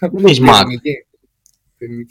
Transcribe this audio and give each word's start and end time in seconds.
Εμείς 0.18 0.40
Mac. 0.42 0.64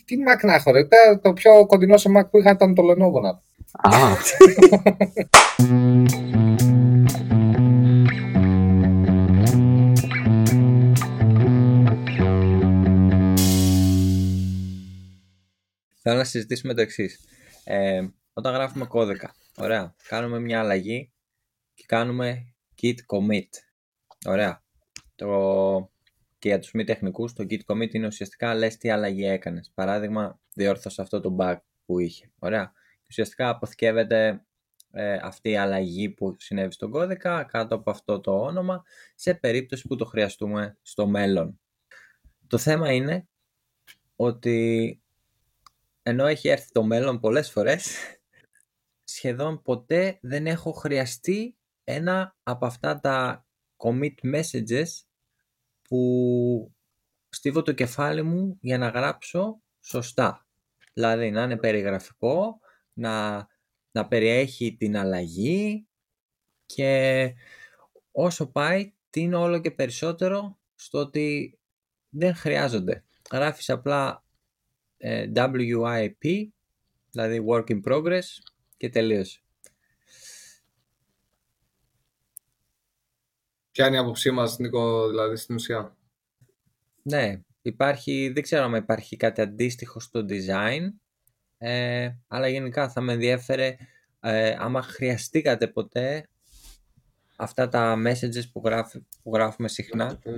Τι 0.06 0.16
Mac 0.28 0.46
να 0.46 0.54
έχω 0.54 0.72
ρε, 0.72 0.88
το 1.22 1.34
πιο 1.34 1.66
κοντινό 1.66 1.98
σε 1.98 2.10
Mac 2.18 2.30
που 2.30 2.38
είχα 2.38 2.52
ήταν 2.52 2.74
το 2.74 2.84
Lenovo 2.92 3.22
να 3.22 3.30
Α. 3.72 4.16
Θέλω 16.02 16.18
να 16.18 16.24
συζητήσουμε 16.24 16.74
το 16.74 16.82
εξής. 16.82 17.20
Ε, 17.64 18.08
όταν 18.34 18.54
γράφουμε 18.54 18.86
κώδικα, 18.86 19.36
ωραία, 19.58 19.96
κάνουμε 20.08 20.40
μια 20.40 20.60
αλλαγή 20.60 21.12
και 21.74 21.84
κάνουμε 21.88 22.54
git 22.82 22.96
commit. 22.96 23.50
Ωραία. 24.26 24.64
Το... 25.16 25.92
Και 26.40 26.48
για 26.48 26.60
τους 26.60 26.72
μη 26.72 26.84
τεχνικούς, 26.84 27.34
το 27.34 27.46
git 27.50 27.60
commit 27.66 27.94
είναι 27.94 28.08
ουσιαστικά 28.08 28.56
λες 28.56 28.78
τι 28.78 28.90
αλλαγή 28.90 29.26
έκανες. 29.26 29.72
Παράδειγμα, 29.74 30.40
διόρθωσα 30.54 31.02
αυτό 31.02 31.20
το 31.20 31.36
bug 31.40 31.58
που 31.86 32.00
είχε. 32.00 32.32
Ωραία. 32.40 32.72
ουσιαστικά 33.10 33.50
αποθηκεύεται 33.50 34.44
ε, 34.92 35.14
αυτή 35.22 35.50
η 35.50 35.58
αλλαγή 35.58 36.10
που 36.10 36.36
συνέβη 36.40 36.72
στον 36.72 36.92
κώδικα 36.92 37.44
κάτω 37.44 37.76
από 37.76 37.90
αυτό 37.92 38.20
το 38.20 38.40
όνομα 38.40 38.84
σε 39.16 39.34
περίπτωση 39.34 39.88
που 39.88 39.96
το 39.96 40.06
χρειαστούμε 40.06 40.78
στο 40.82 41.08
μέλλον. 41.08 41.60
Το 42.48 42.58
θέμα 42.58 42.92
είναι 42.92 43.28
ότι 44.16 45.02
ενώ 46.04 46.26
έχει 46.26 46.48
έρθει 46.48 46.72
το 46.72 46.84
μέλλον 46.84 47.20
πολλές 47.20 47.52
φορές 47.52 47.96
σχεδόν 49.04 49.62
ποτέ 49.62 50.18
δεν 50.22 50.48
έχω 50.48 50.72
χρειαστεί 50.72 51.58
ένα 51.84 52.36
από 52.44 52.66
αυτά 52.66 53.00
τα 53.00 53.46
commit 53.78 54.14
messages 54.24 54.88
που 55.90 56.74
στίβω 57.30 57.62
το 57.62 57.72
κεφάλι 57.72 58.22
μου 58.24 58.58
για 58.62 58.78
να 58.78 58.88
γράψω 58.88 59.62
σωστά. 59.80 60.48
Δηλαδή 60.94 61.32
να 61.32 61.44
είναι 61.44 61.58
περιγραφικό, 61.58 62.60
να, 62.94 63.48
να 63.92 64.08
περιέχει 64.08 64.76
την 64.76 64.98
αλλαγή 64.98 65.88
και 66.66 67.34
όσο 68.12 68.52
πάει 68.52 68.94
είναι 69.14 69.36
όλο 69.36 69.60
και 69.60 69.72
περισσότερο 69.72 70.60
στο 70.76 71.00
ότι 71.00 71.60
δεν 72.10 72.36
χρειάζονται. 72.36 73.04
Γράφεις 73.32 73.70
απλά 73.70 74.24
ε, 74.98 75.32
WIP, 75.36 76.48
δηλαδή 77.12 77.46
Work 77.50 77.66
in 77.66 77.82
Progress 77.84 78.26
και 78.78 78.90
τελείωσε. 78.90 79.42
Ποια 83.80 83.88
είναι 83.88 83.98
η 83.98 84.00
άποψή 84.00 84.32
μας, 84.32 84.58
Νίκο, 84.58 85.08
δηλαδή 85.08 85.36
στην 85.36 85.56
ουσία; 85.56 85.98
Ναι, 87.02 87.42
υπάρχει, 87.62 88.32
δεν 88.34 88.44
ξέρω 88.44 88.64
αν 88.64 88.74
υπάρχει 88.74 89.16
κάτι 89.18 89.42
αντίστοιχο 89.42 90.00
στο 90.00 90.26
design, 90.30 90.94
ε, 91.58 92.10
αλλά 92.28 92.48
γενικά 92.48 92.90
θα 92.90 93.02
με 93.02 93.14
ενδιέφερε 93.14 93.76
ε, 94.20 94.56
άμα 94.60 94.82
χρειαστήκατε 94.82 95.68
ποτέ 95.68 96.28
αυτά 97.36 97.70
τα 97.70 97.96
messages 98.06 98.52
που, 98.52 98.62
που 99.24 99.34
γράφουμε 99.34 99.68
συχνά. 99.68 100.20
Ε, 100.24 100.32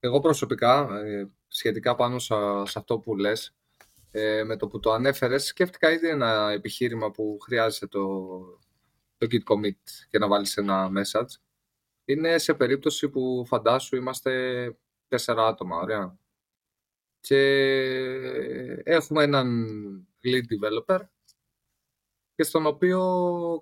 εγώ 0.00 0.20
προσωπικά, 0.20 0.88
ε, 1.04 1.28
σχετικά 1.48 1.94
πάνω 1.94 2.18
σε, 2.18 2.34
αυτό 2.74 2.98
που 2.98 3.16
λες, 3.16 3.54
με 4.46 4.56
το 4.56 4.66
που 4.66 4.80
το 4.80 4.92
ανέφερες, 4.92 5.44
σκέφτηκα 5.44 5.90
ήδη 5.90 6.08
ένα 6.08 6.50
επιχείρημα 6.50 7.10
που 7.10 7.38
χρειάζεται 7.40 7.86
το, 7.86 8.28
το 9.18 9.26
git 9.30 9.52
commit 9.52 10.06
και 10.10 10.18
να 10.18 10.28
βάλεις 10.28 10.56
ένα 10.56 10.90
message 10.96 11.43
είναι 12.04 12.38
σε 12.38 12.54
περίπτωση 12.54 13.08
που 13.08 13.44
φαντάσου 13.46 13.96
είμαστε 13.96 14.76
τέσσερα 15.08 15.46
άτομα, 15.46 15.76
ωραία. 15.76 16.18
Και 17.20 17.38
έχουμε 18.84 19.22
έναν 19.22 19.66
lead 20.24 20.42
developer 20.42 21.00
και 22.34 22.42
στον 22.42 22.66
οποίο 22.66 23.00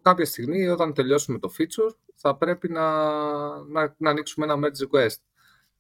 κάποια 0.02 0.24
στιγμή 0.24 0.68
όταν 0.68 0.94
τελειώσουμε 0.94 1.38
το 1.38 1.52
feature 1.58 1.94
θα 2.14 2.36
πρέπει 2.36 2.68
να, 2.68 2.84
να, 3.64 3.94
να 3.98 4.10
ανοίξουμε 4.10 4.46
ένα 4.46 4.56
merge 4.56 4.88
request. 4.88 5.16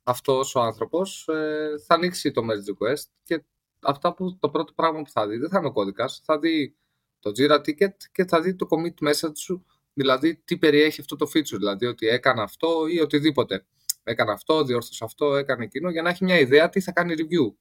Αυτός 0.02 0.54
ο 0.54 0.60
άνθρωπος 0.60 1.28
ε, 1.28 1.74
θα 1.86 1.94
ανοίξει 1.94 2.30
το 2.30 2.42
merge 2.42 2.72
request 2.72 3.04
και 3.22 3.44
αυτά 3.80 4.14
που, 4.14 4.38
το 4.38 4.50
πρώτο 4.50 4.72
πράγμα 4.72 5.02
που 5.02 5.10
θα 5.10 5.28
δει 5.28 5.36
δεν 5.36 5.48
θα 5.48 5.58
είναι 5.58 5.66
ο 5.66 5.72
κώδικας, 5.72 6.22
θα 6.24 6.38
δει 6.38 6.76
το 7.18 7.30
Jira 7.36 7.58
ticket 7.58 7.94
και 8.12 8.24
θα 8.24 8.40
δει 8.40 8.54
το 8.54 8.66
commit 8.70 9.08
message 9.08 9.36
σου 9.36 9.66
δηλαδή 9.92 10.36
τι 10.44 10.58
περιέχει 10.58 11.00
αυτό 11.00 11.16
το 11.16 11.30
feature, 11.34 11.58
δηλαδή 11.58 11.86
ότι 11.86 12.06
έκανα 12.06 12.42
αυτό 12.42 12.86
ή 12.86 13.00
οτιδήποτε. 13.00 13.66
Έκανα 14.02 14.32
αυτό, 14.32 14.64
διόρθωσα 14.64 15.04
αυτό, 15.04 15.36
έκανε 15.36 15.64
εκείνο, 15.64 15.90
για 15.90 16.02
να 16.02 16.08
έχει 16.08 16.24
μια 16.24 16.38
ιδέα 16.38 16.68
τι 16.68 16.80
θα 16.80 16.92
κάνει 16.92 17.14
review. 17.18 17.54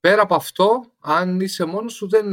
Πέρα 0.00 0.22
από 0.22 0.34
αυτό, 0.34 0.92
αν 0.98 1.40
είσαι 1.40 1.64
μόνος 1.64 1.92
σου, 1.92 2.08
δεν, 2.08 2.26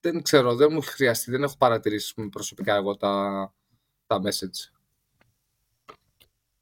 δεν 0.00 0.22
ξέρω, 0.22 0.54
δεν 0.54 0.68
μου 0.72 0.78
έχει 0.78 0.90
χρειαστεί, 0.90 1.30
δεν 1.30 1.42
έχω 1.42 1.56
παρατηρήσει 1.56 2.28
προσωπικά 2.28 2.74
εγώ 2.74 2.96
τα, 2.96 3.54
τα 4.06 4.20
message. 4.22 4.72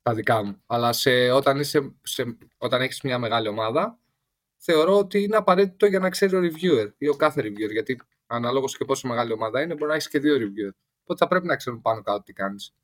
Τα 0.03 0.15
δικά 0.15 0.45
μου. 0.45 0.63
Αλλά 0.67 0.93
σε, 0.93 1.31
όταν, 1.31 1.59
είσαι, 1.61 1.95
σε, 2.03 2.37
όταν 2.59 2.81
έχεις 2.81 3.01
μια 3.01 3.19
μεγάλη 3.19 3.49
ομάδα, 3.49 3.99
θεωρώ 4.57 4.99
ότι 4.99 5.23
είναι 5.23 5.37
απαραίτητο 5.37 5.87
για 5.87 5.99
να 5.99 6.11
ξέρει 6.11 6.37
ο 6.37 6.41
reviewer 6.41 6.93
ή 6.99 7.09
ο 7.09 7.15
κάθε 7.15 7.43
reviewer. 7.43 7.71
Γιατί 7.71 8.01
αναλόγως 8.27 8.77
και 8.77 8.85
πόσο 8.85 9.09
μεγάλη 9.09 9.33
ομάδα 9.33 9.63
είναι, 9.63 9.75
μπορεί 9.75 9.89
να 9.89 9.95
έχεις 9.95 10.09
και 10.09 10.19
δύο 10.19 10.37
reviewer. 10.37 10.75
Οπότε 11.03 11.19
θα 11.19 11.27
πρέπει 11.29 11.47
να 11.47 11.57
ξέρουν 11.57 11.81
πάνω 11.81 12.03
κάτω 12.03 12.23
τι 12.23 12.33
κάνεις. 12.33 12.75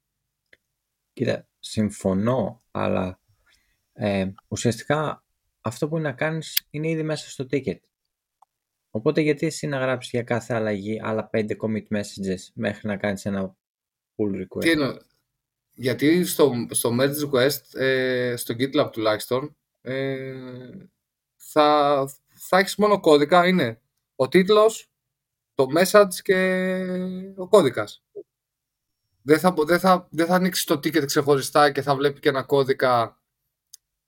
Κοίτα, 1.12 1.48
συμφωνώ, 1.58 2.62
αλλά 2.70 3.20
ε, 3.92 4.32
ουσιαστικά 4.48 5.24
αυτό 5.60 5.88
που 5.88 5.96
είναι 5.96 6.08
να 6.08 6.14
κάνεις 6.14 6.66
είναι 6.70 6.88
ήδη 6.88 7.02
μέσα 7.02 7.30
στο 7.30 7.46
ticket. 7.50 7.78
Οπότε 8.90 9.20
γιατί 9.20 9.46
εσύ 9.46 9.66
να 9.66 9.78
γράψεις 9.78 10.10
για 10.10 10.22
κάθε 10.22 10.54
αλλαγή 10.54 11.00
άλλα 11.02 11.30
5 11.32 11.50
commit 11.60 11.86
messages 11.90 12.50
μέχρι 12.54 12.88
να 12.88 12.96
κάνεις 12.96 13.24
ένα 13.24 13.56
pull 14.16 14.40
request; 14.40 14.60
Τι 14.60 14.70
εννοώ. 14.70 14.96
Γιατί 15.72 16.24
στο, 16.24 16.52
στο 16.70 16.96
merge 17.00 17.30
request, 17.30 17.80
ε, 17.80 18.34
στο 18.36 18.54
GitLab 18.58 18.88
τουλάχιστον, 18.92 19.56
ε, 19.80 20.34
θα, 21.36 22.08
θα 22.28 22.58
έχεις 22.58 22.76
μόνο 22.76 23.00
κώδικα, 23.00 23.46
είναι 23.46 23.80
ο 24.16 24.28
τίτλος, 24.28 24.90
το 25.54 25.66
message 25.76 26.14
και 26.22 26.34
ο 27.36 27.48
κώδικας 27.48 28.05
δεν 29.26 29.38
θα, 29.38 29.54
δεν 29.66 29.78
θα, 29.78 30.08
δεν 30.10 30.26
θα 30.26 30.34
ανοίξει 30.34 30.66
το 30.66 30.74
ticket 30.74 31.06
ξεχωριστά 31.06 31.72
και 31.72 31.82
θα 31.82 31.94
βλέπει 31.96 32.20
και 32.20 32.28
ένα 32.28 32.42
κώδικα. 32.42 33.20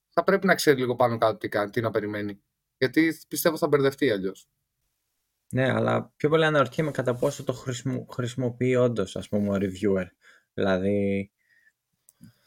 Θα 0.09 0.23
πρέπει 0.23 0.45
να 0.45 0.55
ξέρει 0.55 0.79
λίγο 0.79 0.95
πάνω 0.95 1.17
κάτω 1.17 1.37
τι 1.37 1.49
κάνει, 1.49 1.69
τι 1.69 1.81
να 1.81 1.91
περιμένει. 1.91 2.41
Γιατί 2.77 3.17
πιστεύω 3.27 3.57
θα 3.57 3.67
μπερδευτεί 3.67 4.09
αλλιώς. 4.11 4.49
Ναι, 5.49 5.71
αλλά 5.71 6.11
πιο 6.15 6.29
πολύ 6.29 6.45
αναρωτιέμαι 6.45 6.91
κατά 6.91 7.15
πόσο 7.15 7.43
το 7.43 7.53
χρησιμοποιεί 8.09 8.75
όντως, 8.75 9.15
ας 9.15 9.29
πούμε, 9.29 9.49
ο 9.49 9.57
reviewer. 9.59 10.05
Δηλαδή, 10.53 11.31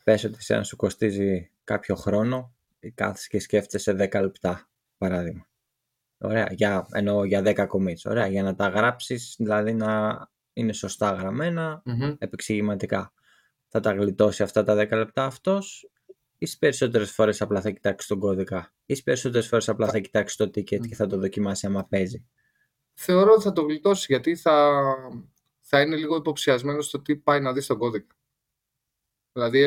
πες 0.04 0.24
ότι 0.24 0.42
σε 0.42 0.62
σου 0.62 0.76
κοστίζει 0.76 1.50
κάποιο 1.64 1.94
χρόνο, 1.94 2.54
κάθεσαι 2.94 3.28
και 3.28 3.38
σκέφτεσαι 3.38 3.92
10 3.92 4.20
λεπτά, 4.20 4.68
παράδειγμα. 4.98 5.46
Ωραία, 6.18 6.48
για, 6.50 6.86
εννοώ 6.92 7.24
για 7.24 7.42
10 7.44 7.66
commits. 7.66 8.04
Ωραία, 8.04 8.26
για 8.26 8.42
να 8.42 8.54
τα 8.54 8.68
γράψεις, 8.68 9.34
δηλαδή 9.38 9.74
να 9.74 10.30
είναι 10.52 10.72
σωστά 10.72 11.10
γραμμένα, 11.12 11.82
mm-hmm. 11.86 12.16
επεξηγηματικά. 12.18 13.12
Θα 13.68 13.80
τα 13.80 13.92
γλιτώσει 13.92 14.42
αυτά 14.42 14.62
τα 14.62 14.74
10 14.74 14.90
λεπτά 14.90 15.24
αυτός 15.24 15.90
ή 16.38 16.46
στι 16.46 16.56
περισσότερες 16.58 17.10
φορές 17.10 17.40
απλά 17.40 17.60
θα 17.60 17.70
κοιτάξει 17.70 18.08
τον 18.08 18.18
κώδικα, 18.18 18.74
ή 18.86 18.94
στι 18.94 19.02
περισσότερες 19.02 19.48
φορές 19.48 19.68
απλά 19.68 19.88
θα 19.88 19.98
κοιτάξει 19.98 20.36
το 20.36 20.44
ticket 20.44 20.88
και 20.88 20.94
θα 20.94 21.06
το 21.06 21.18
δοκιμάσει 21.18 21.66
άμα 21.66 21.84
παίζει. 21.84 22.26
Θεωρώ 22.94 23.32
ότι 23.32 23.42
θα 23.42 23.52
το 23.52 23.62
γλιτώσει 23.62 24.06
γιατί 24.08 24.36
θα, 24.36 24.82
θα 25.60 25.80
είναι 25.80 25.96
λίγο 25.96 26.16
υποψιασμένος 26.16 26.86
στο 26.86 27.00
τι 27.02 27.16
πάει 27.16 27.40
να 27.40 27.52
δει 27.52 27.60
στον 27.60 27.78
κώδικα. 27.78 28.16
Δηλαδή, 29.32 29.62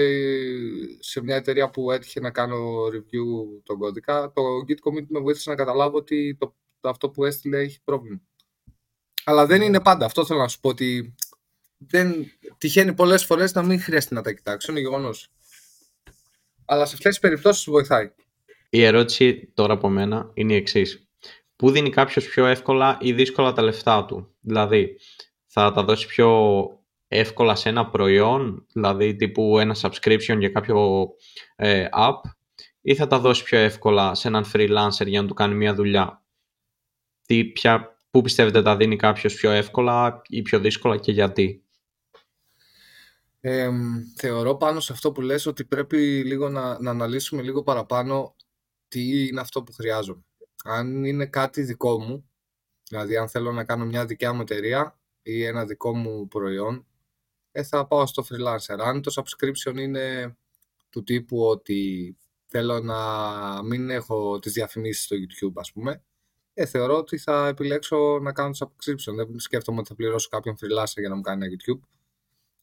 σε 0.99 1.21
μια 1.21 1.35
εταιρεία 1.35 1.69
που 1.69 1.91
έτυχε 1.91 2.19
να 2.19 2.31
κάνω 2.31 2.85
review 2.85 3.61
τον 3.63 3.77
κώδικα, 3.77 4.31
το 4.31 4.41
Git 4.67 4.89
commit 4.89 5.05
με 5.07 5.19
βοήθησε 5.19 5.49
να 5.49 5.55
καταλάβω 5.55 5.97
ότι 5.97 6.37
το, 6.39 6.55
αυτό 6.81 7.09
που 7.09 7.25
έστειλε 7.25 7.57
έχει 7.57 7.83
πρόβλημα. 7.83 8.21
Αλλά 9.25 9.45
δεν 9.45 9.61
είναι 9.61 9.81
πάντα. 9.81 10.05
Αυτό 10.05 10.25
θέλω 10.25 10.39
να 10.39 10.47
σου 10.47 10.59
πω 10.59 10.69
ότι 10.69 11.15
δεν 11.77 12.31
τυχαίνει 12.57 12.93
πολλές 12.93 13.25
φορές 13.25 13.53
να 13.53 13.63
μην 13.63 13.81
χρειάζεται 13.81 14.15
να 14.15 14.21
τα 14.21 14.33
κοιτάξω. 14.33 14.71
Είναι 14.71 14.81
γεγονός. 14.81 15.29
Αλλά 16.65 16.85
σε 16.85 16.93
αυτές 16.93 17.11
τις 17.11 17.19
περιπτώσεις 17.19 17.69
βοηθάει. 17.69 18.11
Η 18.69 18.83
ερώτηση 18.83 19.51
τώρα 19.53 19.73
από 19.73 19.89
μένα 19.89 20.31
είναι 20.33 20.53
η 20.53 20.55
εξής. 20.55 21.07
Πού 21.55 21.71
δίνει 21.71 21.89
κάποιος 21.89 22.27
πιο 22.27 22.45
εύκολα 22.45 22.97
ή 23.01 23.13
δύσκολα 23.13 23.53
τα 23.53 23.61
λεφτά 23.61 24.05
του; 24.05 24.35
Δηλαδή, 24.39 24.99
θα 25.45 25.71
τα 25.71 25.83
δώσει 25.83 26.07
πιο 26.07 26.67
εύκολα 27.07 27.55
σε 27.55 27.69
ένα 27.69 27.89
προϊόν, 27.89 28.65
δηλαδή 28.73 29.15
τύπου 29.15 29.59
ένα 29.59 29.75
subscription 29.81 30.37
για 30.39 30.49
κάποιο 30.49 31.07
ε, 31.55 31.87
app, 31.91 32.19
ή 32.81 32.95
θα 32.95 33.07
τα 33.07 33.19
δώσει 33.19 33.43
πιο 33.43 33.59
εύκολα 33.59 34.15
σε 34.15 34.27
έναν 34.27 34.45
freelancer 34.53 35.05
για 35.05 35.21
να 35.21 35.27
του 35.27 35.33
κάνει 35.33 35.55
μια 35.55 35.73
δουλειά; 35.73 36.23
Τι, 37.25 37.45
ποια, 37.45 37.94
Πού 38.15 38.21
πιστεύετε 38.21 38.61
τα 38.61 38.75
δίνει 38.75 38.95
κάποιος 38.95 39.35
πιο 39.35 39.51
εύκολα 39.51 40.21
ή 40.27 40.41
πιο 40.41 40.59
δύσκολα 40.59 40.97
και 40.97 41.11
γιατί; 41.11 41.63
θεωρώ 44.15 44.55
πάνω 44.55 44.79
σε 44.79 44.93
αυτό 44.93 45.11
που 45.11 45.21
λες 45.21 45.45
ότι 45.45 45.65
πρέπει 45.65 46.23
λίγο 46.23 46.49
να, 46.49 46.81
να 46.81 46.91
αναλύσουμε 46.91 47.41
λίγο 47.41 47.63
παραπάνω 47.63 48.35
τι 48.87 49.27
είναι 49.27 49.39
αυτό 49.39 49.63
που 49.63 49.73
χρειάζομαι. 49.73 50.25
Αν 50.63 51.03
είναι 51.03 51.25
κάτι 51.25 51.61
δικό 51.61 51.99
μου, 51.99 52.29
δηλαδή 52.89 53.17
αν 53.17 53.29
θέλω 53.29 53.51
να 53.51 53.63
κάνω 53.63 53.85
μια 53.85 54.05
δικιά 54.05 54.33
μου 54.33 54.41
εταιρεία 54.41 54.99
ή 55.21 55.43
ένα 55.43 55.65
δικό 55.65 55.95
μου 55.95 56.27
προϊόν, 56.27 56.85
ε, 57.51 57.63
θα 57.63 57.87
πάω 57.87 58.05
στο 58.05 58.23
freelancer. 58.29 58.79
Αν 58.79 59.01
το 59.01 59.13
subscription 59.15 59.77
είναι 59.77 60.37
του 60.89 61.03
τύπου 61.03 61.39
ότι 61.39 62.17
θέλω 62.47 62.79
να 62.79 62.97
μην 63.63 63.89
έχω 63.89 64.39
τις 64.39 64.53
διαφημίσεις 64.53 65.03
στο 65.03 65.15
YouTube, 65.15 65.53
ας 65.55 65.71
πούμε, 65.71 66.03
ε, 66.57 66.65
θεωρώ 66.65 66.97
ότι 66.97 67.17
θα 67.17 67.47
επιλέξω 67.47 68.19
να 68.21 68.31
κάνω 68.31 68.49
το 68.49 68.71
subscription. 68.71 69.15
Δεν 69.15 69.39
σκέφτομαι 69.39 69.79
ότι 69.79 69.87
θα 69.87 69.95
πληρώσω 69.95 70.29
κάποιον 70.29 70.55
freelancer 70.55 70.99
για 70.99 71.09
να 71.09 71.15
μου 71.15 71.21
κάνει 71.21 71.45
ένα 71.45 71.53
YouTube. 71.55 71.87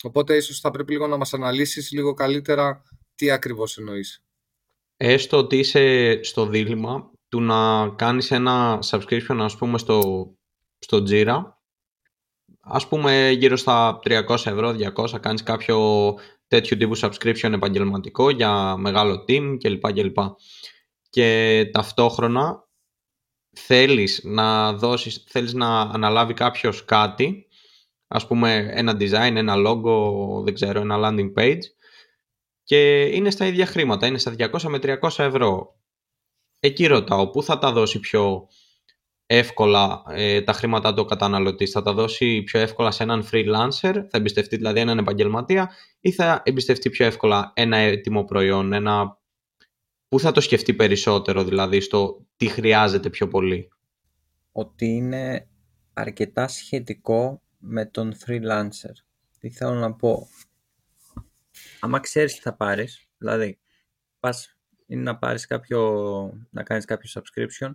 Οπότε 0.03 0.37
ίσως 0.37 0.61
θα 0.61 0.71
πρέπει 0.71 0.93
λίγο 0.93 1.07
να 1.07 1.17
μας 1.17 1.35
αναλύσεις 1.35 1.93
λίγο 1.93 2.15
καλύτερα 2.15 2.83
τι 3.15 3.31
ακριβώς 3.31 3.79
εννοείς. 3.79 4.23
Έστω 4.97 5.37
ότι 5.37 5.59
είσαι 5.59 6.19
στο 6.23 6.47
δίλημα 6.47 7.11
του 7.29 7.41
να 7.41 7.89
κάνεις 7.89 8.31
ένα 8.31 8.79
subscription 8.85 9.37
ας 9.39 9.57
πούμε 9.57 9.79
στο, 9.79 10.29
στο 10.79 11.05
Jira 11.09 11.43
ας 12.61 12.89
πούμε 12.89 13.31
γύρω 13.31 13.57
στα 13.57 13.99
300 14.05 14.29
ευρώ, 14.29 14.77
200 14.97 15.21
κάνεις 15.21 15.43
κάποιο 15.43 15.79
τέτοιο 16.47 16.77
τύπου 16.77 16.99
subscription 16.99 17.53
επαγγελματικό 17.53 18.31
για 18.31 18.77
μεγάλο 18.77 19.25
team 19.29 19.57
κλπ. 19.59 19.93
κλπ. 19.93 20.19
Και 21.11 21.69
ταυτόχρονα 21.73 22.69
θέλεις 23.57 24.21
να 24.25 24.73
δώσεις, 24.73 25.25
θέλεις 25.29 25.53
να 25.53 25.81
αναλάβει 25.81 26.35
κάποιος 26.35 26.85
κάτι, 26.85 27.47
ας 28.09 28.27
πούμε 28.27 28.69
ένα 28.71 28.97
design, 29.01 29.35
ένα 29.35 29.55
logo, 29.57 30.43
δεν 30.45 30.55
ξέρω, 30.55 30.81
ένα 30.81 30.97
landing 30.99 31.33
page 31.39 31.61
και 32.63 33.03
είναι 33.05 33.31
στα 33.31 33.47
ίδια 33.47 33.67
χρήματα, 33.67 34.07
είναι 34.07 34.19
στα 34.19 34.35
200 34.39 34.63
με 34.63 34.79
300 34.83 35.19
ευρώ. 35.19 35.77
Εκεί 36.61 36.87
ρωτάω, 36.87 37.31
πού 37.31 37.43
θα 37.43 37.59
τα 37.59 37.73
δώσει 37.73 38.01
πιο 38.01 38.49
εύκολα 39.27 40.03
ε, 40.09 40.43
τα 40.43 40.53
χρήματα 40.53 40.95
του 40.95 41.05
καταναλωτή, 41.05 41.67
θα 41.67 41.83
τα 41.83 41.93
δώσει 41.93 42.43
πιο 42.43 42.61
εύκολα 42.61 42.91
σε 42.91 43.03
έναν 43.03 43.29
freelancer, 43.33 43.93
θα 43.93 44.09
εμπιστευτεί 44.11 44.57
δηλαδή 44.57 44.81
έναν 44.81 44.99
επαγγελματία 44.99 45.71
ή 46.01 46.13
θα 46.13 46.43
εμπιστευτεί 46.45 46.91
πιο 46.91 47.07
εύκολα 47.07 47.53
ένα 47.55 47.77
έτοιμο 47.77 48.25
προϊόν, 48.25 48.73
ένα 48.73 49.21
Πού 50.13 50.21
θα 50.21 50.33
το 50.33 50.41
σκεφτεί 50.41 50.75
περισσότερο 50.75 51.45
δηλαδή 51.45 51.81
στο 51.81 52.27
τι 52.43 52.49
χρειάζεται 52.49 53.11
πιο 53.11 53.29
πολύ. 53.29 53.69
Ότι 54.53 54.87
είναι 54.87 55.49
αρκετά 55.93 56.49
σχετικό 56.49 57.43
με 57.59 57.87
τον 57.87 58.15
freelancer. 58.27 58.93
Τι 59.39 59.51
θέλω 59.51 59.75
να 59.75 59.95
πω. 59.95 60.29
Άμα 61.81 62.01
ξέρεις 62.01 62.35
τι 62.35 62.41
θα 62.41 62.57
πάρεις, 62.57 63.09
δηλαδή 63.19 63.59
πας 64.21 64.59
είναι 64.87 65.03
να 65.03 65.19
πάρεις 65.19 65.47
κάποιο, 65.47 65.81
να 66.51 66.63
κάνεις 66.63 66.85
κάποιο 66.85 67.11
subscription, 67.15 67.73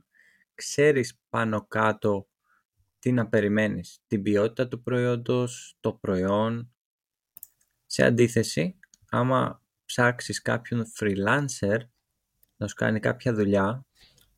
ξέρεις 0.56 1.19
πάνω 1.30 1.66
κάτω 1.68 2.28
τι 3.00 3.12
να 3.12 3.28
περιμένεις. 3.28 4.00
Την 4.08 4.22
ποιότητα 4.22 4.68
του 4.68 4.81
προϊόντος, 4.81 5.78
το 5.80 5.94
προϊόν. 5.94 6.74
Σε 7.86 8.06
αντίθεση, 8.06 8.80
άμα 9.10 9.62
ψάξεις 9.86 10.42
κάποιον 10.42 10.86
freelancer, 11.00 11.80
να 12.58 12.68
σου 12.68 12.75
κάνει 12.75 13.00
κάποια 13.00 13.34
δουλειά, 13.34 13.87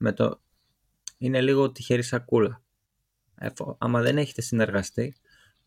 με 0.01 0.13
το... 0.13 0.42
είναι 1.18 1.42
λίγο 1.42 1.72
τυχερή 1.72 2.01
σακούλα. 2.01 2.63
Εφο... 3.36 3.78
Άμα 3.80 4.01
δεν 4.01 4.18
έχετε 4.18 4.42
συνεργαστεί, 4.42 5.16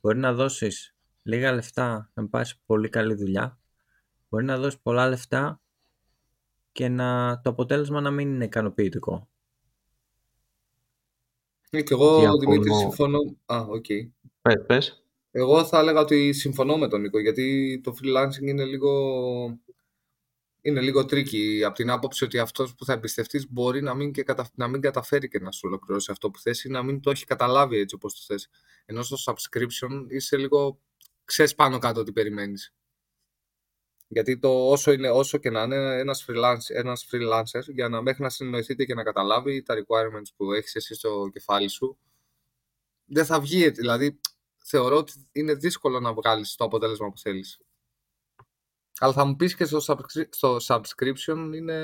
μπορεί 0.00 0.18
να 0.18 0.32
δώσεις 0.32 0.94
λίγα 1.22 1.52
λεφτά 1.52 2.10
να 2.14 2.28
πάρεις 2.28 2.58
πολύ 2.66 2.88
καλή 2.88 3.14
δουλειά, 3.14 3.58
μπορεί 4.28 4.44
να 4.44 4.58
δώσεις 4.58 4.80
πολλά 4.80 5.08
λεφτά 5.08 5.60
και 6.72 6.88
να... 6.88 7.40
το 7.40 7.50
αποτέλεσμα 7.50 8.00
να 8.00 8.10
μην 8.10 8.34
είναι 8.34 8.44
ικανοποιητικό. 8.44 9.28
Ναι, 11.70 11.82
και 11.82 11.94
εγώ, 11.94 12.38
Δημήτρη, 12.38 12.74
συμφωνώ... 12.74 13.18
Α, 13.46 13.60
OK. 13.68 13.84
Okay. 13.88 14.10
Πες, 14.42 14.64
πες. 14.66 15.04
Εγώ 15.30 15.64
θα 15.64 15.78
έλεγα 15.78 16.00
ότι 16.00 16.32
συμφωνώ 16.32 16.76
με 16.76 16.88
τον 16.88 17.00
Νίκο, 17.00 17.18
γιατί 17.18 17.80
το 17.84 17.94
freelancing 18.02 18.46
είναι 18.46 18.64
λίγο 18.64 19.60
είναι 20.62 20.80
λίγο 20.80 21.04
tricky 21.04 21.64
από 21.64 21.74
την 21.74 21.90
άποψη 21.90 22.24
ότι 22.24 22.38
αυτός 22.38 22.74
που 22.74 22.84
θα 22.84 22.92
εμπιστευτείς 22.92 23.50
μπορεί 23.50 23.82
να 23.82 23.94
μην, 23.94 24.12
και 24.12 24.22
κατα... 24.22 24.50
να 24.54 24.68
μην 24.68 24.80
καταφέρει 24.80 25.28
και 25.28 25.38
να 25.38 25.52
σου 25.52 25.60
ολοκληρώσει 25.64 26.10
αυτό 26.10 26.30
που 26.30 26.38
θες 26.38 26.64
ή 26.64 26.68
να 26.68 26.82
μην 26.82 27.00
το 27.00 27.10
έχει 27.10 27.24
καταλάβει 27.24 27.78
έτσι 27.78 27.94
όπως 27.94 28.14
το 28.14 28.20
θες. 28.26 28.48
Ενώ 28.84 29.02
στο 29.02 29.16
subscription 29.24 30.06
είσαι 30.08 30.36
λίγο, 30.36 30.80
ξέρεις 31.24 31.54
πάνω 31.54 31.78
κάτω 31.78 32.02
τι 32.02 32.12
περιμένεις. 32.12 32.74
Γιατί 34.08 34.38
το 34.38 34.70
όσο, 34.70 34.92
είναι, 34.92 35.10
όσο 35.10 35.38
και 35.38 35.50
να 35.50 35.62
είναι 35.62 35.98
ένας, 35.98 36.24
freelance, 36.28 36.74
ένας 36.74 37.08
freelancer, 37.10 37.62
για 37.74 37.88
να 37.88 38.02
μέχρι 38.02 38.22
να 38.22 38.30
συνεννοηθείτε 38.30 38.84
και 38.84 38.94
να 38.94 39.02
καταλάβει 39.02 39.62
τα 39.62 39.74
requirements 39.74 40.32
που 40.36 40.52
έχεις 40.52 40.74
εσύ 40.74 40.94
στο 40.94 41.30
κεφάλι 41.32 41.68
σου, 41.68 41.98
δεν 43.04 43.24
θα 43.24 43.40
βγει. 43.40 43.70
Δηλαδή, 43.70 44.20
θεωρώ 44.58 44.96
ότι 44.96 45.28
είναι 45.32 45.54
δύσκολο 45.54 46.00
να 46.00 46.12
βγάλεις 46.12 46.54
το 46.54 46.64
αποτέλεσμα 46.64 47.10
που 47.10 47.18
θέλεις. 47.18 47.60
Αλλά 49.02 49.12
θα 49.12 49.24
μου 49.24 49.36
πεις 49.36 49.54
και 49.54 49.64
στο, 49.64 49.80
στο 50.30 50.56
subscription 50.66 51.50
είναι 51.54 51.78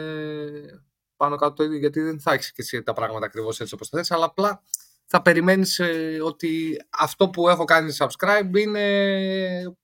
πάνω 1.17 1.37
κάτω 1.37 1.55
το 1.55 1.65
ίδιο, 1.65 1.79
γιατί 1.79 2.01
δεν 2.01 2.21
θα 2.21 2.33
έχεις 2.33 2.53
και 2.53 2.63
εσύ 2.63 2.83
τα 2.83 2.93
πράγματα 2.93 3.27
ακριβώς 3.27 3.61
έτσι 3.61 3.75
όπως 3.75 3.89
θες, 3.89 4.11
αλλά 4.11 4.25
απλά 4.25 4.63
θα 5.07 5.23
περιμένεις 5.23 5.79
ε, 5.79 6.19
ότι 6.23 6.77
αυτό 6.91 7.29
που 7.29 7.49
έχω 7.49 7.65
κάνει 7.65 7.97
subscribe 7.99 8.57
είναι... 8.57 9.77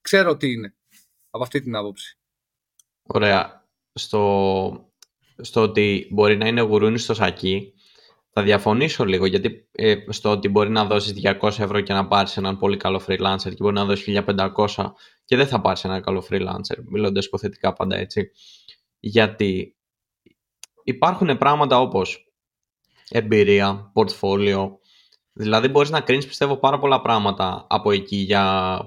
ξέρω 0.00 0.36
τι 0.36 0.52
είναι, 0.52 0.74
από 1.30 1.44
αυτή 1.44 1.60
την 1.60 1.76
άποψη. 1.76 2.18
Ωραία. 3.02 3.68
Στο, 3.92 4.92
στο 5.36 5.60
ότι 5.60 6.08
μπορεί 6.10 6.36
να 6.36 6.46
είναι 6.46 6.60
γουρούνι 6.60 6.98
στο 6.98 7.14
σακί, 7.14 7.73
θα 8.36 8.42
διαφωνήσω 8.42 9.04
λίγο 9.04 9.26
γιατί 9.26 9.68
ε, 9.72 9.94
στο 10.08 10.30
ότι 10.30 10.48
μπορεί 10.48 10.70
να 10.70 10.84
δώσεις 10.84 11.14
200 11.40 11.48
ευρώ 11.58 11.80
και 11.80 11.92
να 11.92 12.06
πάρεις 12.06 12.36
έναν 12.36 12.58
πολύ 12.58 12.76
καλό 12.76 13.00
freelancer 13.06 13.48
και 13.48 13.56
μπορεί 13.58 13.74
να 13.74 13.84
δώσεις 13.84 14.22
1500 14.26 14.92
και 15.24 15.36
δεν 15.36 15.46
θα 15.46 15.60
πάρεις 15.60 15.84
έναν 15.84 16.02
καλό 16.02 16.26
freelancer, 16.30 16.76
μιλώντας 16.84 17.26
υποθετικά 17.26 17.72
πάντα 17.72 17.96
έτσι. 17.96 18.30
Γιατί 19.00 19.76
υπάρχουν 20.84 21.38
πράγματα 21.38 21.80
όπως 21.80 22.32
εμπειρία, 23.08 23.92
portfolio, 23.94 24.68
δηλαδή 25.32 25.68
μπορείς 25.68 25.90
να 25.90 26.00
κρίνεις 26.00 26.26
πιστεύω 26.26 26.56
πάρα 26.56 26.78
πολλά 26.78 27.00
πράγματα 27.00 27.66
από 27.68 27.90
εκεί 27.90 28.16
για, 28.16 28.78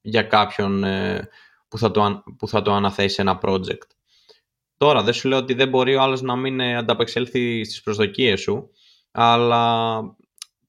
για 0.00 0.22
κάποιον 0.22 0.84
ε, 0.84 1.28
που, 1.68 1.78
θα 1.78 1.90
το, 1.90 2.22
που 2.38 2.48
θα 2.48 2.62
το 2.62 2.72
αναθέσει 2.72 3.20
ένα 3.20 3.38
project. 3.42 3.95
Τώρα 4.76 5.02
δεν 5.02 5.12
σου 5.12 5.28
λέω 5.28 5.38
ότι 5.38 5.54
δεν 5.54 5.68
μπορεί 5.68 5.94
ο 5.94 6.02
άλλος 6.02 6.22
να 6.22 6.36
μην 6.36 6.60
ε, 6.60 6.76
ανταπεξέλθει 6.76 7.64
στις 7.64 7.82
προσδοκίες 7.82 8.40
σου, 8.40 8.70
αλλά 9.10 10.00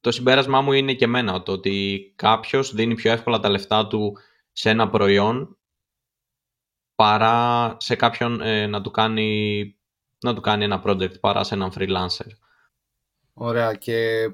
το 0.02 0.12
συμπέρασμά 0.12 0.62
μου 0.62 0.72
είναι 0.72 0.94
και 0.94 1.06
εμένα 1.06 1.44
το 1.44 1.52
ότι 1.52 2.14
κάποιος 2.16 2.74
δίνει 2.74 2.96
πιο 2.96 3.12
εύκολα 3.12 3.40
τα 3.40 3.50
λεφτά 3.50 3.88
του 3.88 4.18
σε 4.52 4.70
ένα 4.70 4.90
προϊόν 4.90 5.58
παρά 6.96 7.78
σε 7.80 7.96
κάποιον 7.96 8.42
ε, 8.42 8.68
να, 8.68 8.82
του 8.82 8.92
κάνει, 8.92 9.76
να 10.20 10.36
του 10.36 10.42
κάνει 10.42 10.64
ένα 10.64 10.82
project 10.86 11.20
παρά 11.20 11.44
σε 11.44 11.54
έναν 11.54 11.72
freelancer. 11.76 12.28
Ωραία 13.34 13.74
και, 13.74 14.30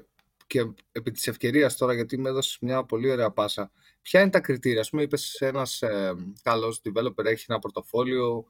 και 0.46 0.72
επί 0.92 1.10
της 1.10 1.26
ευκαιρίας 1.26 1.76
τώρα 1.76 1.94
γιατί 1.94 2.18
με 2.18 2.28
έδωσες 2.28 2.58
μια 2.60 2.84
πολύ 2.84 3.10
ωραία 3.10 3.30
πάσα. 3.30 3.70
Ποια 4.02 4.20
είναι 4.20 4.30
τα 4.30 4.40
κριτήρια, 4.40 4.80
ας 4.80 4.90
πούμε 4.90 5.02
είπες 5.02 5.34
ένας 5.40 5.82
ε, 5.82 6.14
καλός 6.42 6.80
developer 6.84 7.24
έχει 7.24 7.44
ένα 7.48 7.58
πορτοφόλιο 7.58 8.44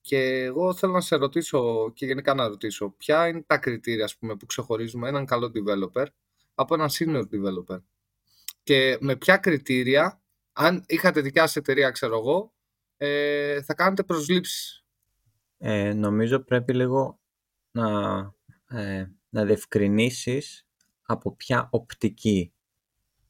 και 0.00 0.42
εγώ 0.42 0.74
θέλω 0.74 0.92
να 0.92 1.00
σε 1.00 1.16
ρωτήσω 1.16 1.90
και 1.94 2.06
γενικά 2.06 2.34
να 2.34 2.48
ρωτήσω 2.48 2.88
ποια 2.90 3.28
είναι 3.28 3.42
τα 3.42 3.58
κριτήρια 3.58 4.04
ας 4.04 4.16
πούμε, 4.16 4.36
που 4.36 4.46
ξεχωρίζουμε 4.46 5.08
έναν 5.08 5.26
καλό 5.26 5.52
developer 5.54 6.06
από 6.54 6.74
έναν 6.74 6.88
senior 6.92 7.22
developer; 7.32 7.78
Και 8.62 8.98
με 9.00 9.16
ποια 9.16 9.36
κριτήρια, 9.36 10.20
αν 10.52 10.84
είχατε 10.86 11.20
δικιά 11.20 11.42
σας 11.42 11.56
εταιρεία, 11.56 11.90
ξέρω 11.90 12.18
εγώ, 12.18 12.52
ε, 12.96 13.62
θα 13.62 13.74
κάνετε 13.74 14.02
προσλήψεις; 14.02 14.84
Ε, 15.58 15.92
νομίζω 15.92 16.40
πρέπει 16.40 16.74
λίγο 16.74 17.20
να, 17.70 17.88
ε, 18.68 19.06
να 19.28 19.44
διευκρινίσεις 19.44 20.66
από 21.02 21.34
ποια 21.36 21.68
οπτική 21.70 22.52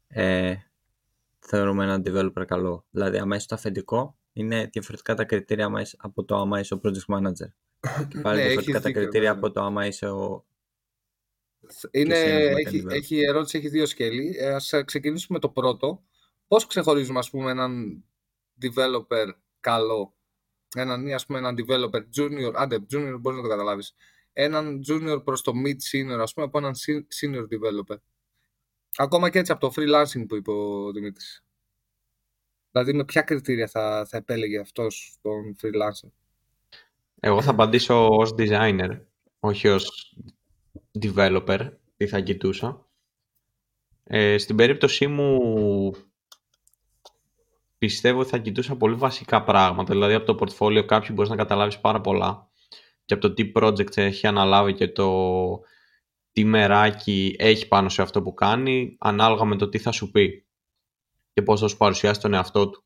ε, 0.08 0.54
θεωρούμε 1.38 1.84
έναν 1.84 2.02
developer 2.06 2.44
καλό. 2.46 2.86
Δηλαδή, 2.90 3.18
άμα 3.18 3.36
είσαι 3.36 3.44
στο 3.44 3.54
αφεντικό, 3.54 4.18
είναι 4.32 4.68
διαφορετικά 4.72 5.14
τα 5.14 5.24
κριτήρια 5.24 5.72
από 5.96 6.24
το 6.24 6.36
άμα 6.36 6.60
είσαι 6.60 6.74
ο 6.74 6.80
project 6.84 7.14
manager. 7.14 7.50
Και 8.08 8.18
πάλι 8.22 8.40
ναι, 8.40 8.46
διαφορετικά 8.46 8.80
τα 8.80 8.92
κριτήρια 8.92 9.30
από 9.30 9.50
το 9.50 9.62
άμα 9.62 9.86
είσαι 9.86 10.08
ο... 10.08 10.44
Είναι, 11.90 12.18
έχει, 12.18 12.84
έχει, 12.88 13.20
ερώτηση 13.20 13.58
έχει 13.58 13.68
δύο 13.68 13.86
σκέλη. 13.86 14.36
Ε, 14.38 14.54
ας 14.54 14.72
ξεκινήσουμε 14.84 15.38
το 15.38 15.48
πρώτο. 15.48 16.02
Πώς 16.48 16.66
ξεχωρίζουμε 16.66 17.18
ας 17.18 17.30
πούμε 17.30 17.50
έναν 17.50 18.04
developer 18.62 19.32
καλό, 19.60 20.14
έναν, 20.74 21.12
ας 21.12 21.26
πούμε, 21.26 21.38
έναν 21.38 21.54
developer 21.58 22.02
junior, 22.16 22.52
άντε 22.54 22.76
junior 22.76 23.16
μπορείς 23.20 23.38
να 23.38 23.42
το 23.42 23.48
καταλάβεις, 23.48 23.94
έναν 24.32 24.80
junior 24.88 25.24
προς 25.24 25.42
το 25.42 25.52
mid 25.64 25.76
senior 25.92 26.18
ας 26.20 26.32
πούμε 26.34 26.46
από 26.46 26.58
έναν 26.58 26.74
senior 27.20 27.42
developer. 27.42 27.96
Ακόμα 28.96 29.30
και 29.30 29.38
έτσι 29.38 29.52
από 29.52 29.60
το 29.60 29.72
freelancing 29.76 30.26
που 30.28 30.36
είπε 30.36 30.50
ο 30.50 30.92
Δημήτρης. 30.92 31.44
Δηλαδή 32.70 32.92
με 32.92 33.04
ποια 33.04 33.22
κριτήρια 33.22 33.66
θα, 33.66 34.06
θα 34.08 34.16
επέλεγε 34.16 34.58
αυτός 34.58 35.16
τον 35.22 35.56
freelancer; 35.62 36.10
Εγώ 37.20 37.42
θα 37.42 37.50
απαντήσω 37.50 38.08
ως 38.08 38.34
designer, 38.38 39.00
όχι 39.40 39.68
ως 39.68 40.16
developer, 41.00 41.70
τι 41.96 42.06
θα 42.06 42.20
κοιτούσα. 42.20 42.86
Ε, 44.04 44.38
στην 44.38 44.56
περίπτωσή 44.56 45.06
μου 45.06 45.38
πιστεύω 47.78 48.20
ότι 48.20 48.28
θα 48.28 48.38
κοιτούσα 48.38 48.76
πολύ 48.76 48.94
βασικά 48.94 49.42
πράγματα. 49.42 49.92
Δηλαδή 49.92 50.14
από 50.14 50.34
το 50.34 50.44
portfolio 50.44 50.84
κάποιου 50.86 51.14
μπορείς 51.14 51.30
να 51.30 51.36
καταλάβεις 51.36 51.80
πάρα 51.80 52.00
πολλά 52.00 52.48
και 53.04 53.14
από 53.14 53.28
το 53.28 53.34
τι 53.34 53.52
project 53.54 53.96
έχει 53.96 54.26
αναλάβει 54.26 54.74
και 54.74 54.88
το 54.88 55.60
τι 56.32 56.44
μεράκι 56.44 57.36
έχει 57.38 57.68
πάνω 57.68 57.88
σε 57.88 58.02
αυτό 58.02 58.22
που 58.22 58.34
κάνει 58.34 58.96
ανάλογα 58.98 59.44
με 59.44 59.56
το 59.56 59.68
τι 59.68 59.78
θα 59.78 59.92
σου 59.92 60.10
πει 60.10 60.46
και 61.40 61.46
πώς 61.46 61.60
θα 61.60 61.68
σου 61.68 61.76
παρουσιάσει 61.76 62.20
τον 62.20 62.34
εαυτό 62.34 62.68
του. 62.68 62.84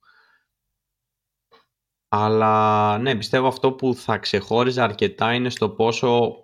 Αλλά 2.09 2.99
ναι, 2.99 3.17
πιστεύω 3.17 3.47
αυτό 3.47 3.73
που 3.73 3.95
θα 3.95 4.19
ξεχώριζε 4.19 4.83
αρκετά 4.83 5.35
είναι 5.35 5.51
στο 5.51 5.71
πόσο, 5.71 6.35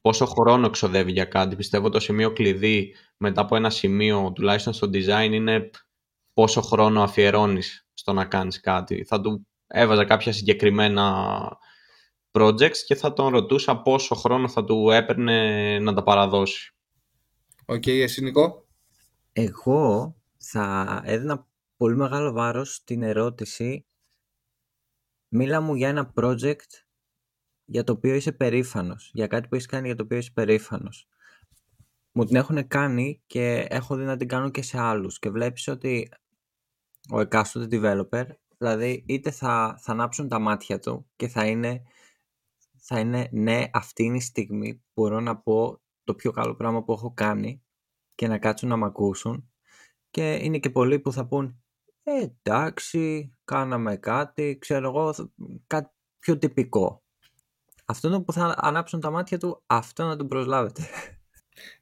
πόσο 0.00 0.26
χρόνο 0.26 0.70
ξοδεύει 0.70 1.12
για 1.12 1.24
κάτι. 1.24 1.56
Πιστεύω 1.56 1.88
το 1.88 2.00
σημείο 2.00 2.32
κλειδί 2.32 2.94
μετά 3.16 3.40
από 3.40 3.56
ένα 3.56 3.70
σημείο, 3.70 4.32
τουλάχιστον 4.34 4.72
στο 4.72 4.86
design, 4.92 5.30
είναι 5.32 5.70
πόσο 6.32 6.60
χρόνο 6.60 7.02
αφιερώνεις 7.02 7.88
στο 7.94 8.12
να 8.12 8.24
κάνεις 8.24 8.60
κάτι. 8.60 9.04
Θα 9.04 9.20
του 9.20 9.46
έβαζα 9.66 10.04
κάποια 10.04 10.32
συγκεκριμένα 10.32 11.36
projects 12.30 12.76
και 12.86 12.94
θα 12.94 13.12
τον 13.12 13.28
ρωτούσα 13.28 13.82
πόσο 13.82 14.14
χρόνο 14.14 14.48
θα 14.48 14.64
του 14.64 14.90
έπαιρνε 14.90 15.78
να 15.78 15.94
τα 15.94 16.02
παραδώσει. 16.02 16.74
OK, 17.66 17.82
okay, 17.86 18.00
εσύ 18.00 18.22
Νικό. 18.22 18.66
Εγώ 19.32 20.14
θα 20.38 21.00
έδινα 21.04 21.47
πολύ 21.78 21.96
μεγάλο 21.96 22.32
βάρος 22.32 22.74
στην 22.74 23.02
ερώτηση 23.02 23.86
μίλα 25.28 25.60
μου 25.60 25.74
για 25.74 25.88
ένα 25.88 26.12
project 26.16 26.84
για 27.64 27.84
το 27.84 27.92
οποίο 27.92 28.14
είσαι 28.14 28.32
περήφανος, 28.32 29.10
για 29.14 29.26
κάτι 29.26 29.48
που 29.48 29.54
έχεις 29.54 29.66
κάνει 29.66 29.86
για 29.86 29.96
το 29.96 30.02
οποίο 30.02 30.18
είσαι 30.18 30.32
περήφανος. 30.32 31.08
Μου 32.12 32.24
την 32.24 32.36
έχουν 32.36 32.68
κάνει 32.68 33.22
και 33.26 33.66
έχω 33.70 33.96
δει 33.96 34.04
να 34.04 34.16
την 34.16 34.28
κάνω 34.28 34.50
και 34.50 34.62
σε 34.62 34.78
άλλους 34.78 35.18
και 35.18 35.30
βλέπεις 35.30 35.68
ότι 35.68 36.08
ο 37.10 37.20
εκάστοτε 37.20 37.80
developer, 37.80 38.26
δηλαδή 38.58 39.04
είτε 39.06 39.30
θα, 39.30 39.78
θα 39.82 39.92
ανάψουν 39.92 40.28
τα 40.28 40.38
μάτια 40.38 40.78
του 40.78 41.10
και 41.16 41.28
θα 41.28 41.46
είναι, 41.46 41.82
θα 42.76 42.98
είναι 42.98 43.28
ναι 43.32 43.70
αυτή 43.72 44.02
είναι 44.02 44.16
η 44.16 44.20
στιγμή 44.20 44.74
που 44.74 44.86
μπορώ 44.94 45.20
να 45.20 45.36
πω 45.36 45.80
το 46.04 46.14
πιο 46.14 46.30
καλό 46.30 46.54
πράγμα 46.54 46.84
που 46.84 46.92
έχω 46.92 47.12
κάνει 47.12 47.62
και 48.14 48.28
να 48.28 48.38
κάτσουν 48.38 48.68
να 48.68 48.76
μ' 48.76 48.84
ακούσουν 48.84 49.50
και 50.10 50.34
είναι 50.34 50.58
και 50.58 50.70
πολλοί 50.70 51.00
που 51.00 51.12
θα 51.12 51.26
πούν 51.26 51.62
ε, 52.08 52.32
εντάξει, 52.42 53.34
κάναμε 53.44 53.96
κάτι, 53.96 54.58
ξέρω 54.60 54.88
εγώ, 54.88 55.30
κάτι 55.66 55.90
πιο 56.18 56.38
τυπικό. 56.38 57.02
Αυτό 57.84 58.22
που 58.22 58.32
θα 58.32 58.54
ανάψουν 58.58 59.00
τα 59.00 59.10
μάτια 59.10 59.38
του, 59.38 59.62
αυτό 59.66 60.06
να 60.06 60.16
τον 60.16 60.28
προσλάβετε. 60.28 60.82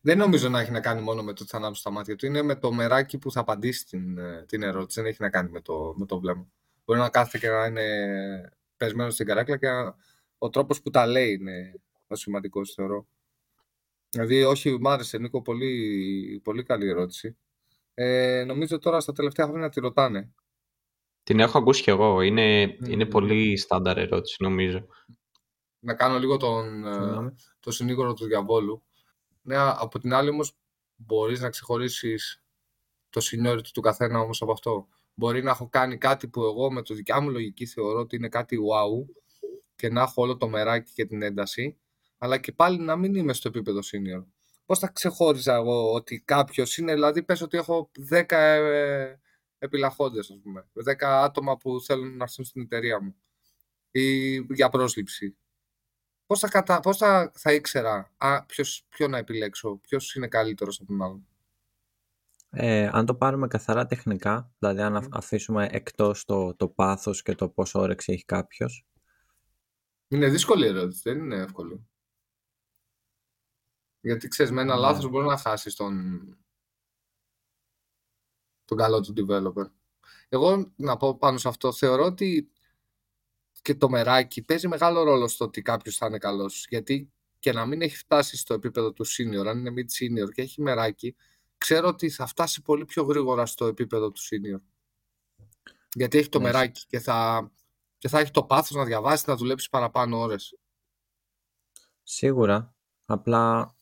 Δεν 0.01 0.19
νομίζω 0.19 0.49
να 0.49 0.61
έχει 0.61 0.71
να 0.71 0.81
κάνει 0.81 1.01
μόνο 1.01 1.23
με 1.23 1.33
το 1.33 1.43
ότι 1.43 1.51
θα 1.51 1.57
ανάψουν 1.57 1.85
τα 1.85 1.91
μάτια 1.91 2.17
του. 2.17 2.27
Είναι 2.27 2.43
με 2.43 2.55
το 2.57 2.73
μεράκι 2.73 3.19
που 3.19 3.33
θα 3.33 3.41
απαντήσει 3.41 3.87
την, 3.87 4.19
ε, 4.19 4.45
την 4.49 4.63
ερώτηση. 4.63 5.01
Δεν 5.01 5.11
έχει 5.11 5.23
να 5.23 5.31
κάνει 5.31 5.51
με 5.51 5.61
το, 5.61 5.95
με 5.97 6.07
το 6.07 6.21
βλέμμα. 6.21 6.47
Μπορεί 6.85 7.01
να 7.01 7.09
κάθεται 7.09 7.39
και 7.39 7.53
να 7.53 7.67
είναι 7.67 8.53
πεσμένος 8.77 9.15
στην 9.15 9.27
καράκλα 9.27 9.57
και 9.57 9.69
ο 10.39 10.51
τρόπος 10.51 10.83
που 10.83 10.91
τα 10.91 11.07
λέει 11.07 11.33
είναι 11.33 11.75
ο 12.07 12.15
σημαντικός, 12.15 12.73
θεωρώ. 12.73 13.07
Δηλαδή, 14.09 14.45
όχι, 14.45 14.79
μου 14.81 14.89
άρεσε, 14.89 15.19
Νίκο, 15.19 15.43
πολύ, 15.43 16.41
πολύ 16.45 16.63
καλή 16.63 16.89
ερώτηση. 16.89 17.37
Ε, 17.99 18.45
νομίζω 18.47 18.79
τώρα 18.79 19.01
στα 19.01 19.13
τελευταία 19.13 19.47
χρόνια 19.47 19.69
τη 19.69 19.81
ρωτάνε. 19.81 20.33
Την 21.23 21.41
έχω 21.41 21.59
ακούσει 21.59 21.83
κι 21.83 21.91
εγώ. 21.91 22.21
Είναι, 22.21 22.77
είναι 22.87 23.07
πολύ 23.07 23.57
στάνταρ 23.57 23.99
ερώτηση, 23.99 24.37
νομίζω. 24.39 24.87
Να 25.79 25.95
κάνω 25.95 26.19
λίγο 26.19 26.37
τον, 26.37 26.87
ε, 26.87 27.35
το 27.61 27.71
συνήγορο 27.71 28.15
του 28.15 28.25
διαβόλου. 28.27 28.83
Ναι, 29.43 29.57
από 29.59 29.99
την 29.99 30.13
άλλη 30.15 30.29
όμως 30.29 30.57
μπορείς 30.97 31.41
να 31.41 31.49
ξεχωρίσεις 31.51 32.43
το 33.11 33.21
seniority 33.25 33.69
του 33.73 33.81
καθένα 33.81 34.21
όμως 34.21 34.43
από 34.43 34.53
αυτό. 34.53 34.89
Μπορεί 35.15 35.43
να 35.43 35.51
έχω 35.51 35.69
κάνει 35.69 35.99
κάτι 35.99 36.29
που 36.29 36.43
εγώ 36.43 36.73
με 36.73 36.83
το 36.83 36.95
δικιά 36.95 37.21
μου 37.21 37.31
λογική 37.31 37.67
θεωρώ 37.67 37.99
ότι 37.99 38.17
είναι 38.17 38.29
κάτι 38.29 38.57
wow 38.57 39.15
και 39.75 39.89
να 39.89 40.03
έχω 40.03 40.23
όλο 40.23 40.37
το 40.37 40.49
μεράκι 40.49 40.93
και 40.93 41.05
την 41.05 41.23
ένταση, 41.23 41.79
αλλά 42.19 42.39
και 42.39 42.53
πάλι 42.53 42.79
να 42.79 42.97
μην 42.97 43.15
είμαι 43.15 43.33
στο 43.33 43.49
επίπεδο 43.49 43.81
senior. 43.81 44.25
Πώς 44.67 44.79
θα 44.79 44.89
ξεχώριζα 44.89 45.55
εγώ 45.55 45.93
ότι 45.93 46.21
κάποιος 46.21 46.77
είναι, 46.77 46.93
δηλαδή 46.93 47.23
πες 47.23 47.41
ότι 47.41 47.57
έχω 47.57 47.91
10 48.11 48.25
ε, 48.31 49.15
επιλαχόντες, 49.59 50.31
ας 50.31 50.41
πούμε, 50.43 50.67
10 50.85 50.95
άτομα 51.03 51.57
που 51.57 51.81
θέλουν 51.81 52.17
να 52.17 52.25
έρθουν 52.25 52.45
στην 52.45 52.63
εταιρεία 52.63 53.03
μου 53.03 53.17
ή 53.91 54.37
για 54.55 54.69
πρόσληψη. 54.69 55.37
Πώς 56.27 56.41
θα, 56.41 56.49
κατα... 56.49 56.81
πώς 56.81 56.97
θα, 56.97 57.33
θα 57.35 57.53
ήξερα 57.53 58.15
α, 58.17 58.45
ποιος, 58.45 58.87
ποιο 58.89 59.09
να 59.09 59.19
επιλέξω, 59.19 59.77
ποιος 59.77 60.15
είναι 60.15 60.29
καλύτερος 60.29 60.81
από 60.81 60.89
τον 60.89 61.03
άλλον; 61.03 61.27
Ε, 62.51 62.91
αν 62.93 63.07
το 63.07 63.15
πάρουμε 63.15 63.47
καθαρά 63.47 63.87
τεχνικά, 63.87 64.55
δηλαδή 64.59 64.81
αν 64.81 65.09
αφήσουμε 65.11 65.69
εκτός 65.71 66.25
το, 66.25 66.55
το 66.55 66.69
πάθος 66.69 67.23
και 67.23 67.35
το 67.35 67.49
πόσο 67.49 67.81
όρεξη 67.81 68.13
έχει 68.13 68.25
κάποιος. 68.25 68.87
Είναι 70.09 70.29
δύσκολη 70.29 70.67
ερώτηση, 70.67 71.01
δεν 71.05 71.19
είναι 71.19 71.37
εύκολο. 71.37 71.87
Γιατί 74.01 74.29
ξέρεις, 74.29 74.53
με 74.53 74.61
ένα 74.61 74.75
ναι. 74.75 74.81
λάθος 74.81 75.09
μπορείς 75.09 75.29
να 75.29 75.37
χάσεις 75.37 75.75
τον, 75.75 76.21
τον 78.65 78.79
καλό 78.79 79.01
του 79.01 79.15
developer. 79.17 79.71
Εγώ 80.29 80.73
να 80.77 80.97
πω 80.97 81.19
πάνω 81.19 81.39
σε 81.39 81.49
αυτό, 81.49 81.73
θεωρώ 81.73 82.05
ότι 82.05 82.51
και 83.63 83.75
το 83.75 83.89
μεράκι 83.89 84.43
παίζει 84.43 84.69
μεγάλο 84.69 85.03
ρόλο 85.03 85.29
στο 85.29 85.45
ότι 85.45 85.63
κάποιος 85.63 85.97
θα 85.97 86.07
είναι 86.07 86.19
καλός. 86.19 86.67
Γιατί 86.69 87.13
και 87.39 87.53
να 87.53 87.67
μην 87.67 87.83
έχει 87.83 87.97
φτάσει 87.97 88.37
στο 88.37 88.55
επίπεδο 88.55 88.93
του 88.93 89.07
senior, 89.07 89.47
αν 89.47 89.59
είναι 89.59 89.73
mid 89.77 90.03
senior 90.03 90.31
και 90.33 90.43
έχει 90.43 90.63
μεράκι, 90.63 91.17
ξέρω 91.59 91.89
ότι 91.89 92.11
θα 92.11 92.27
φτάσει 92.27 92.63
πολύ 92.63 92.85
πιο 92.85 93.03
γρήγορα 93.03 93.47
στο 93.47 93.67
επίπεδο 93.67 94.13
του 94.13 94.21
senior. 94.21 94.61
Γιατί 95.93 96.19
έχει 96.19 96.29
το 96.29 96.39
ναι. 96.39 96.45
μεράκι 96.45 96.87
και 96.87 96.99
θα, 96.99 97.51
και 97.99 98.09
θα 98.09 98.19
έχει 98.19 98.31
το 98.31 98.45
πάθος 98.45 98.71
να 98.71 98.85
διαβάσεις, 98.85 99.27
να 99.27 99.37
δουλέψεις 99.37 99.69
παραπάνω 99.69 100.19
ώρες. 100.19 100.59
Σίγουρα. 102.03 102.75
Απλά 103.05 103.76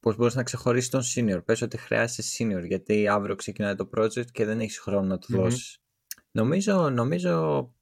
πώς 0.00 0.16
μπορείς 0.16 0.34
να 0.34 0.42
ξεχωρίσεις 0.42 0.90
τον 0.90 1.00
senior. 1.14 1.44
Πες 1.44 1.62
ότι 1.62 1.76
χρειάζεσαι 1.76 2.44
senior, 2.44 2.66
γιατί 2.66 3.08
αύριο 3.08 3.34
ξεκινάει 3.34 3.74
το 3.74 3.90
project 3.96 4.30
και 4.30 4.44
δεν 4.44 4.60
έχεις 4.60 4.78
χρόνο 4.78 5.06
να 5.06 5.18
του 5.18 5.26
mm 5.32 5.36
δώσεις. 5.36 5.78
Νομίζω, 6.30 6.90
νομίζω, 6.90 7.72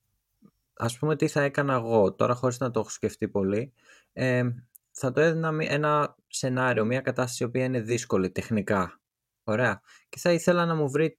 ας 0.73 0.99
πούμε 0.99 1.17
τι 1.17 1.29
θα 1.29 1.43
έκανα 1.43 1.75
εγώ, 1.75 2.15
τώρα 2.15 2.35
χωρίς 2.35 2.59
να 2.59 2.71
το 2.71 2.81
έχω 2.81 2.89
σκεφτεί 2.89 3.29
πολύ, 3.29 3.73
ε, 4.13 4.45
θα 4.91 5.13
το 5.13 5.21
έδινα 5.21 5.57
ένα 5.61 6.17
σενάριο, 6.27 6.85
μια 6.85 7.01
κατάσταση 7.01 7.43
η 7.43 7.47
οποία 7.47 7.65
είναι 7.65 7.81
δύσκολη 7.81 8.31
τεχνικά. 8.31 9.01
Ωραία. 9.45 9.81
Και 10.09 10.19
θα 10.19 10.33
ήθελα 10.33 10.67
να 10.67 10.75
μου 10.75 10.91
βρει 10.91 11.19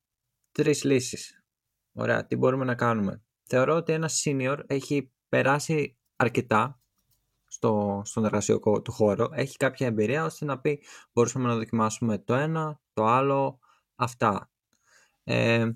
τρεις 0.52 0.84
λύσεις. 0.84 1.44
Ωραία. 1.94 2.26
Τι 2.26 2.36
μπορούμε 2.36 2.66
να 2.66 2.76
κάνουμε. 2.76 3.22
Θεωρώ 3.44 3.76
ότι 3.76 3.94
ένα 3.94 4.10
senior 4.24 4.60
έχει 4.68 5.12
περάσει 5.30 5.98
αρκετά 6.16 6.79
στο, 7.50 8.02
στον 8.06 8.26
εργασιακό 8.26 8.82
του 8.82 8.92
χώρο, 8.92 9.30
έχει 9.34 9.58
κάποια 9.58 9.88
εμπειρία 9.88 10.26
ώστε 10.26 10.46
να 10.46 10.60
πει 10.60 10.84
μπορούσαμε 11.14 11.48
να 11.48 11.56
δοκιμάσουμε 11.56 12.18
το 12.18 12.34
ένα, 12.34 12.80
το 12.94 13.06
άλλο, 13.06 13.60
αυτά. 13.96 14.50
Ε, 15.24 15.70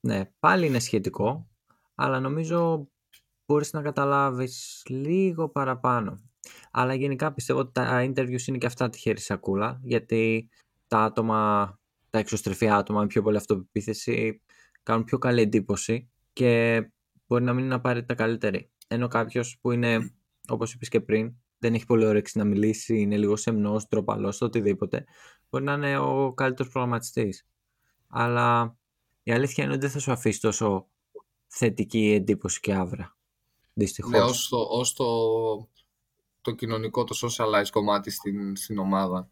ναι, 0.00 0.24
πάλι 0.38 0.66
είναι 0.66 0.78
σχετικό, 0.78 1.48
αλλά 1.94 2.20
νομίζω 2.20 2.88
μπορείς 3.46 3.72
να 3.72 3.82
καταλάβεις 3.82 4.82
λίγο 4.88 5.48
παραπάνω. 5.48 6.22
Αλλά 6.70 6.94
γενικά 6.94 7.32
πιστεύω 7.32 7.58
ότι 7.58 7.72
τα 7.72 8.04
interviews 8.04 8.46
είναι 8.46 8.58
και 8.58 8.66
αυτά 8.66 8.88
τυχερή 8.88 9.20
σακούλα, 9.20 9.80
γιατί 9.82 10.48
τα 10.86 10.98
άτομα, 10.98 11.72
τα 12.10 12.18
εξωστρεφή 12.18 12.68
άτομα 12.68 13.00
με 13.00 13.06
πιο 13.06 13.22
πολύ 13.22 13.36
αυτοπεποίθηση 13.36 14.42
κάνουν 14.82 15.04
πιο 15.04 15.18
καλή 15.18 15.40
εντύπωση 15.40 16.10
και 16.32 16.82
μπορεί 17.26 17.44
να 17.44 17.52
μην 17.52 17.64
είναι 17.64 17.74
απαραίτητα 17.74 18.14
καλύτεροι. 18.14 18.70
Ενώ 18.88 19.08
κάποιος 19.08 19.58
που 19.60 19.70
είναι 19.70 20.12
Όπως 20.48 20.74
είπες 20.74 20.88
και 20.88 21.00
πριν, 21.00 21.34
δεν 21.58 21.74
έχει 21.74 21.86
πολύ 21.86 22.04
όρεξη 22.04 22.38
να 22.38 22.44
μιλήσει, 22.44 23.00
είναι 23.00 23.16
λίγο 23.16 23.36
σεμνός, 23.36 23.86
τροπαλό, 23.86 24.36
οτιδήποτε. 24.40 25.04
Μπορεί 25.50 25.64
να 25.64 25.72
είναι 25.72 25.98
ο 25.98 26.32
καλύτερος 26.34 26.72
προγραμματιστής. 26.72 27.46
Αλλά 28.08 28.76
η 29.22 29.32
αλήθεια 29.32 29.64
είναι 29.64 29.72
ότι 29.72 29.82
δεν 29.82 29.90
θα 29.90 29.98
σου 29.98 30.12
αφήσει 30.12 30.40
τόσο 30.40 30.88
θετική 31.46 32.12
εντύπωση 32.12 32.60
και 32.60 32.74
άβρα. 32.74 33.16
Δυστυχώς. 33.72 34.12
Ναι, 34.12 34.20
ως 34.20 34.48
το, 34.48 35.04
το, 35.04 35.68
το 36.40 36.50
κοινωνικό, 36.50 37.04
το 37.04 37.18
socialize 37.22 37.68
κομμάτι 37.70 38.10
στην, 38.10 38.56
στην 38.56 38.78
ομάδα. 38.78 39.30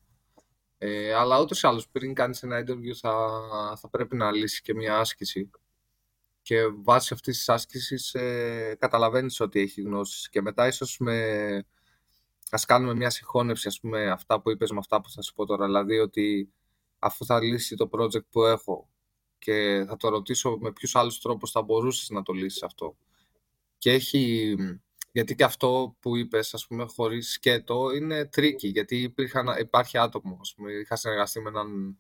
Ε, 0.78 1.14
αλλά 1.14 1.40
ούτως 1.40 1.62
ή 1.62 1.66
άλλως, 1.66 1.88
πριν 1.88 2.14
κάνεις 2.14 2.42
ένα 2.42 2.64
interview, 2.64 2.92
θα, 3.00 3.12
θα 3.80 3.88
πρέπει 3.88 4.16
να 4.16 4.32
λύσεις 4.32 4.61
και 4.61 4.75
μια 4.75 4.99
άσκηση 4.99 5.50
και 6.46 6.66
βάσει 6.82 7.14
αυτής 7.14 7.36
της 7.36 7.48
άσκησης 7.48 8.14
ε, 8.14 8.76
καταλαβαίνεις 8.78 9.40
ότι 9.40 9.60
έχει 9.60 9.82
γνώσεις 9.82 10.28
και 10.28 10.42
μετά 10.42 10.66
ίσως 10.66 10.98
με... 10.98 11.64
ας 12.50 12.64
κάνουμε 12.64 12.94
μια 12.94 13.10
συγχώνευση 13.10 13.68
ας 13.68 13.80
πούμε 13.80 14.10
αυτά 14.10 14.40
που 14.40 14.50
είπες 14.50 14.70
με 14.70 14.78
αυτά 14.78 15.00
που 15.00 15.10
θα 15.10 15.22
σου 15.22 15.34
πω 15.34 15.46
τώρα 15.46 15.66
δηλαδή 15.66 15.98
ότι 15.98 16.52
αφού 16.98 17.24
θα 17.24 17.42
λύσει 17.42 17.76
το 17.76 17.88
project 17.92 18.26
που 18.30 18.44
έχω 18.44 18.88
και 19.38 19.84
θα 19.88 19.96
το 19.96 20.08
ρωτήσω 20.08 20.58
με 20.60 20.72
ποιους 20.72 20.96
άλλους 20.96 21.20
τρόπους 21.20 21.50
θα 21.50 21.62
μπορούσες 21.62 22.08
να 22.08 22.22
το 22.22 22.32
λύσεις 22.32 22.62
αυτό 22.62 22.96
και 23.78 23.92
έχει 23.92 24.54
Γιατί 25.12 25.34
και 25.34 25.44
αυτό 25.44 25.96
που 26.00 26.16
είπες, 26.16 26.54
ας 26.54 26.66
πούμε, 26.66 26.86
χωρίς 26.96 27.30
σκέτο, 27.32 27.90
είναι 27.90 28.24
tricky. 28.25 28.68
Γιατί 28.68 28.96
υπήρχαν, 28.96 29.46
υπάρχει 29.58 29.98
άτομο, 29.98 30.38
ας 30.40 30.54
πούμε. 30.54 30.72
Είχα 30.72 30.96
συνεργαστεί 30.96 31.40
με 31.40 31.48
έναν, 31.48 31.98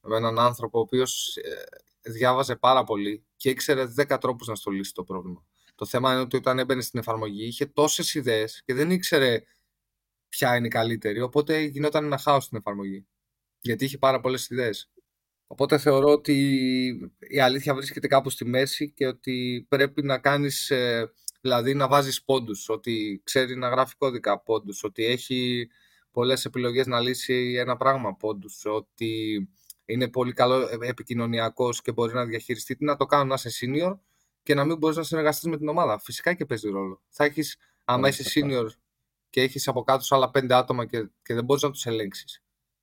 με 0.00 0.16
έναν 0.16 0.38
άνθρωπο, 0.38 0.78
ο 0.78 0.82
οποίος 0.82 1.36
ε, 1.36 2.10
διάβαζε 2.10 2.56
πάρα 2.56 2.84
πολύ 2.84 3.24
και 3.42 3.50
ήξερες 3.50 3.94
10 3.96 4.18
τρόπους 4.20 4.46
να 4.46 4.54
στο 4.54 4.70
λύσεις 4.70 4.92
το 4.92 5.04
πρόβλημα. 5.04 5.44
Το 5.74 5.86
θέμα 5.86 6.12
είναι 6.12 6.20
ότι 6.20 6.36
όταν 6.36 6.58
έμπαινες 6.58 6.86
στην 6.86 7.00
εφαρμογή 7.00 7.46
είχε 7.46 7.66
τόσες 7.66 8.14
ιδέες 8.14 8.62
και 8.64 8.74
δεν 8.74 8.90
ήξερε 8.90 9.42
ποια 10.28 10.56
είναι 10.56 10.66
η 10.66 10.70
καλύτερη, 10.70 11.20
οπότε 11.20 11.60
γινόταν 11.60 12.04
ένα 12.04 12.18
χάος 12.18 12.44
στην 12.44 12.58
εφαρμογή. 12.58 13.06
Γιατί 13.60 13.84
είχε 13.84 13.98
πάρα 13.98 14.20
πολλές 14.20 14.50
ιδέες. 14.50 14.90
Οπότε 15.46 15.78
θεωρώ 15.78 16.08
ότι 16.08 16.34
η 17.18 17.40
αλήθεια 17.40 17.74
βρίσκεται 17.74 18.06
κάπου 18.06 18.30
στη 18.30 18.44
μέση 18.44 18.90
και 18.90 19.06
ότι 19.06 19.66
πρέπει 19.68 20.02
να 20.02 20.18
κάνεις, 20.18 20.70
ε, 20.70 21.12
δηλαδή 21.40 21.74
να 21.74 21.88
βάζεις 21.88 22.24
πόντους, 22.24 22.68
ότι 22.68 23.20
ξέρει 23.24 23.56
να 23.56 23.68
γράφει 23.68 23.96
κώδικα 23.96 24.40
πόντους, 24.40 24.84
ότι 24.84 25.04
έχει 25.04 25.68
πολλές 26.10 26.44
επιλογές 26.44 26.86
να 26.86 27.00
λύσει 27.00 27.54
ένα 27.58 27.76
πράγμα 27.76 28.14
πόντους, 28.14 28.64
ότι 28.64 29.48
είναι 29.84 30.08
πολύ 30.08 30.32
καλό 30.32 30.60
ε, 30.60 30.78
επικοινωνιακός 30.80 31.82
και 31.82 31.92
μπορείς 31.92 32.14
να 32.14 32.24
διαχειριστεί 32.24 32.76
τι 32.76 32.84
να 32.84 32.96
το 32.96 33.06
κάνω 33.06 33.24
να 33.24 33.34
είσαι 33.34 33.50
senior 33.60 33.98
και 34.42 34.54
να 34.54 34.64
μην 34.64 34.76
μπορείς 34.78 34.96
να 34.96 35.02
συνεργαστείς 35.02 35.48
με 35.48 35.56
την 35.56 35.68
ομάδα. 35.68 35.98
Φυσικά 35.98 36.34
και 36.34 36.46
παίζει 36.46 36.68
ρόλο. 36.68 37.02
Θα 37.08 37.24
έχεις, 37.24 37.56
άμα 37.84 38.08
είσαι 38.08 38.22
senior 38.34 38.66
και 39.30 39.40
έχεις 39.40 39.68
από 39.68 39.82
κάτω 39.82 40.04
άλλα 40.14 40.30
πέντε 40.30 40.54
άτομα 40.54 40.86
και, 40.86 41.08
και 41.22 41.34
δεν 41.34 41.44
μπορείς 41.44 41.62
να 41.62 41.70
τους 41.70 41.86
ελέγξεις 41.86 42.42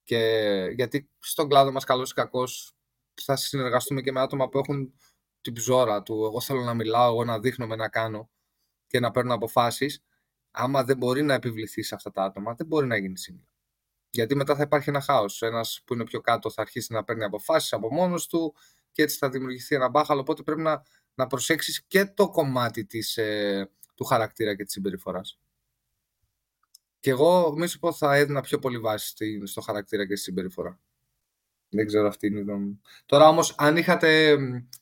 και 0.09 0.71
γιατί 0.75 1.09
στον 1.19 1.49
κλάδο 1.49 1.71
μας 1.71 1.83
καλός 1.83 2.11
ή 2.11 2.13
κακός 2.13 2.73
θα 3.21 3.35
συνεργαστούμε 3.35 4.01
και 4.01 4.11
με 4.11 4.19
άτομα 4.19 4.49
που 4.49 4.57
έχουν 4.57 4.93
την 5.41 5.53
ψώρα 5.53 6.03
του 6.03 6.25
εγώ 6.25 6.41
θέλω 6.41 6.63
να 6.63 6.73
μιλάω, 6.73 7.11
εγώ 7.11 7.23
να 7.23 7.39
δείχνω 7.39 7.67
με 7.67 7.75
να 7.75 7.89
κάνω 7.89 8.29
και 8.87 8.99
να 8.99 9.11
παίρνω 9.11 9.33
αποφάσεις 9.33 10.03
άμα 10.51 10.83
δεν 10.83 10.97
μπορεί 10.97 11.23
να 11.23 11.33
επιβληθείς 11.33 11.87
σε 11.87 11.95
αυτά 11.95 12.11
τα 12.11 12.23
άτομα 12.23 12.53
δεν 12.53 12.67
μπορεί 12.67 12.87
να 12.87 12.97
γίνεις 12.97 13.21
σύνολο. 13.21 13.48
Γιατί 14.09 14.35
μετά 14.35 14.55
θα 14.55 14.63
υπάρχει 14.63 14.89
ένα 14.89 15.01
χάος. 15.01 15.41
Ένας 15.41 15.81
που 15.85 15.93
είναι 15.93 16.03
πιο 16.03 16.21
κάτω 16.21 16.51
θα 16.51 16.61
αρχίσει 16.61 16.93
να 16.93 17.03
παίρνει 17.03 17.23
αποφάσεις 17.23 17.73
από 17.73 17.93
μόνος 17.93 18.27
του 18.27 18.55
και 18.91 19.01
έτσι 19.01 19.17
θα 19.17 19.29
δημιουργηθεί 19.29 19.75
ένα 19.75 19.89
μπάχαλο. 19.89 20.19
Οπότε 20.19 20.43
πρέπει 20.43 20.61
να, 20.61 20.83
να 21.13 21.27
προσέξεις 21.27 21.83
και 21.87 22.05
το 22.05 22.29
κομμάτι 22.29 22.85
της, 22.85 23.17
ε, 23.17 23.69
του 23.95 24.03
χαρακτήρα 24.03 24.55
και 24.55 24.63
της 24.63 24.73
συμπεριφοράς. 24.73 25.39
Και 26.99 27.09
εγώ, 27.09 27.53
μη 27.57 27.67
σου 27.67 27.79
πω, 27.79 27.93
θα 27.93 28.15
έδινα 28.15 28.41
πιο 28.41 28.59
πολύ 28.59 28.79
βάση 28.79 29.45
στο 29.45 29.61
χαρακτήρα 29.61 30.07
και 30.07 30.15
στη 30.15 30.23
συμπεριφορά. 30.23 30.79
Δεν 31.69 31.85
ξέρω 31.85 32.07
αυτή 32.07 32.27
είναι 32.27 32.39
η 32.39 32.41
γνώμη 32.41 32.81
Τώρα 33.05 33.27
όμως, 33.27 33.55
αν, 33.57 33.77
είχατε, 33.77 34.37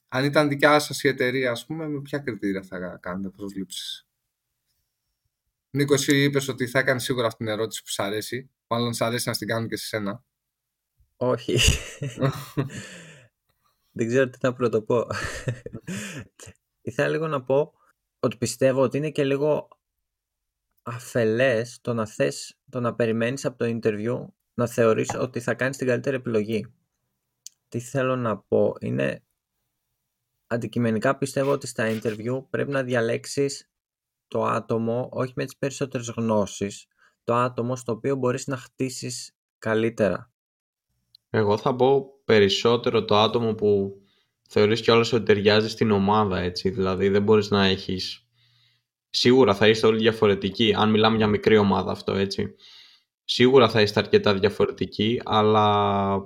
αν 0.08 0.26
ήταν 0.26 0.48
δικιά 0.48 0.80
σας 0.80 1.04
η 1.04 1.08
εταιρεία, 1.08 1.52
ας 1.52 1.66
πούμε, 1.66 1.88
με 1.88 2.02
ποια 2.02 2.20
κριτήρια 2.20 2.62
θα 2.64 2.98
κάνετε 3.02 3.30
προσλήψεις; 3.30 4.07
Νίκος, 5.78 6.08
εσύ 6.08 6.24
είπες 6.24 6.48
ότι 6.48 6.68
θα 6.68 6.80
έκανες 6.80 7.04
σίγουρα 7.04 7.28
αυτή 7.28 7.44
την 7.44 7.54
ερώτηση 7.54 7.82
που 7.84 7.90
σου 7.90 8.04
αρέσει. 8.04 8.52
Μάλλον 8.68 8.94
σου 8.94 9.06
αρέσει 9.06 9.30
να 9.30 9.36
την 9.36 9.48
κάνουν 9.48 9.68
και 9.68 9.78
σε 9.78 9.86
σένα. 9.86 10.24
Όχι. 11.16 11.58
Δεν 13.98 14.08
ξέρω 14.08 14.30
τι 14.30 14.38
να 14.42 14.54
πρωτοπώ. 14.54 15.08
Ήθελα 16.82 17.08
λίγο 17.08 17.28
να 17.28 17.44
πω 17.44 17.74
ότι 18.20 18.38
πιστεύω 18.38 18.82
ότι 18.82 18.98
είναι 18.98 19.12
και 19.12 19.24
λίγο 19.24 19.68
αφελές 20.82 21.80
το 21.82 21.94
να 21.94 22.08
θες, 22.08 22.60
το 22.70 22.80
να 22.80 22.96
περιμένεις 22.96 23.46
από 23.46 23.58
το 23.58 23.80
interview 23.82 24.26
να 24.54 24.68
θεωρείς 24.68 25.10
ότι 25.16 25.40
θα 25.40 25.54
κάνεις 25.54 25.78
την 25.78 25.88
καλύτερη 25.88 26.16
επιλογή. 26.16 26.74
Τι 27.68 27.80
θέλω 27.80 28.16
να 28.16 28.38
πω 28.38 28.76
είναι 28.80 29.24
αντικειμενικά 30.48 31.18
πιστεύω 31.18 31.52
ότι 31.52 31.68
στα 31.68 32.00
interview 32.02 32.46
πρέπει 32.50 32.72
να 32.72 32.84
διαλέξεις 32.84 33.70
το 34.28 34.44
άτομο 34.44 35.10
όχι 35.12 35.34
με 35.36 35.44
τις 35.44 35.58
περισσότερες 35.58 36.14
γνώσεις 36.18 36.88
το 37.24 37.34
άτομο 37.34 37.76
στο 37.76 37.92
οποίο 37.92 38.16
μπορείς 38.16 38.48
να 38.48 38.58
χτίσεις 38.58 39.32
καλύτερα. 39.58 40.32
Εγώ 41.30 41.58
θα 41.58 41.76
πω 41.76 42.06
περισσότερο 42.26 43.06
το 43.06 43.18
άτομο 43.18 43.54
που 43.54 44.02
θεωρείς 44.50 44.82
κιόλας 44.82 45.14
ότι 45.14 45.26
ταιριάζει 45.26 45.70
στην 45.70 45.92
ομάδα 45.92 46.40
έτσι 46.40 46.70
δηλαδή 46.70 47.10
δεν 47.10 47.24
μπορείς 47.24 47.50
να 47.50 47.66
έχεις 47.66 48.28
Σίγουρα 49.10 49.56
θα 49.56 49.68
είστε 49.68 49.88
όλοι 49.88 49.98
διαφορετικοί, 49.98 50.74
αν 50.78 50.90
μιλάμε 50.90 51.18
για 51.18 51.28
μικρή 51.28 51.58
ομάδα 51.58 51.92
αυτό, 51.92 52.14
έτσι. 52.14 52.56
Σίγουρα 53.24 53.70
θα 53.70 53.82
είστε 53.82 54.00
αρκετά 54.00 54.34
διαφορετικοί, 54.34 55.22
αλλά 55.26 56.20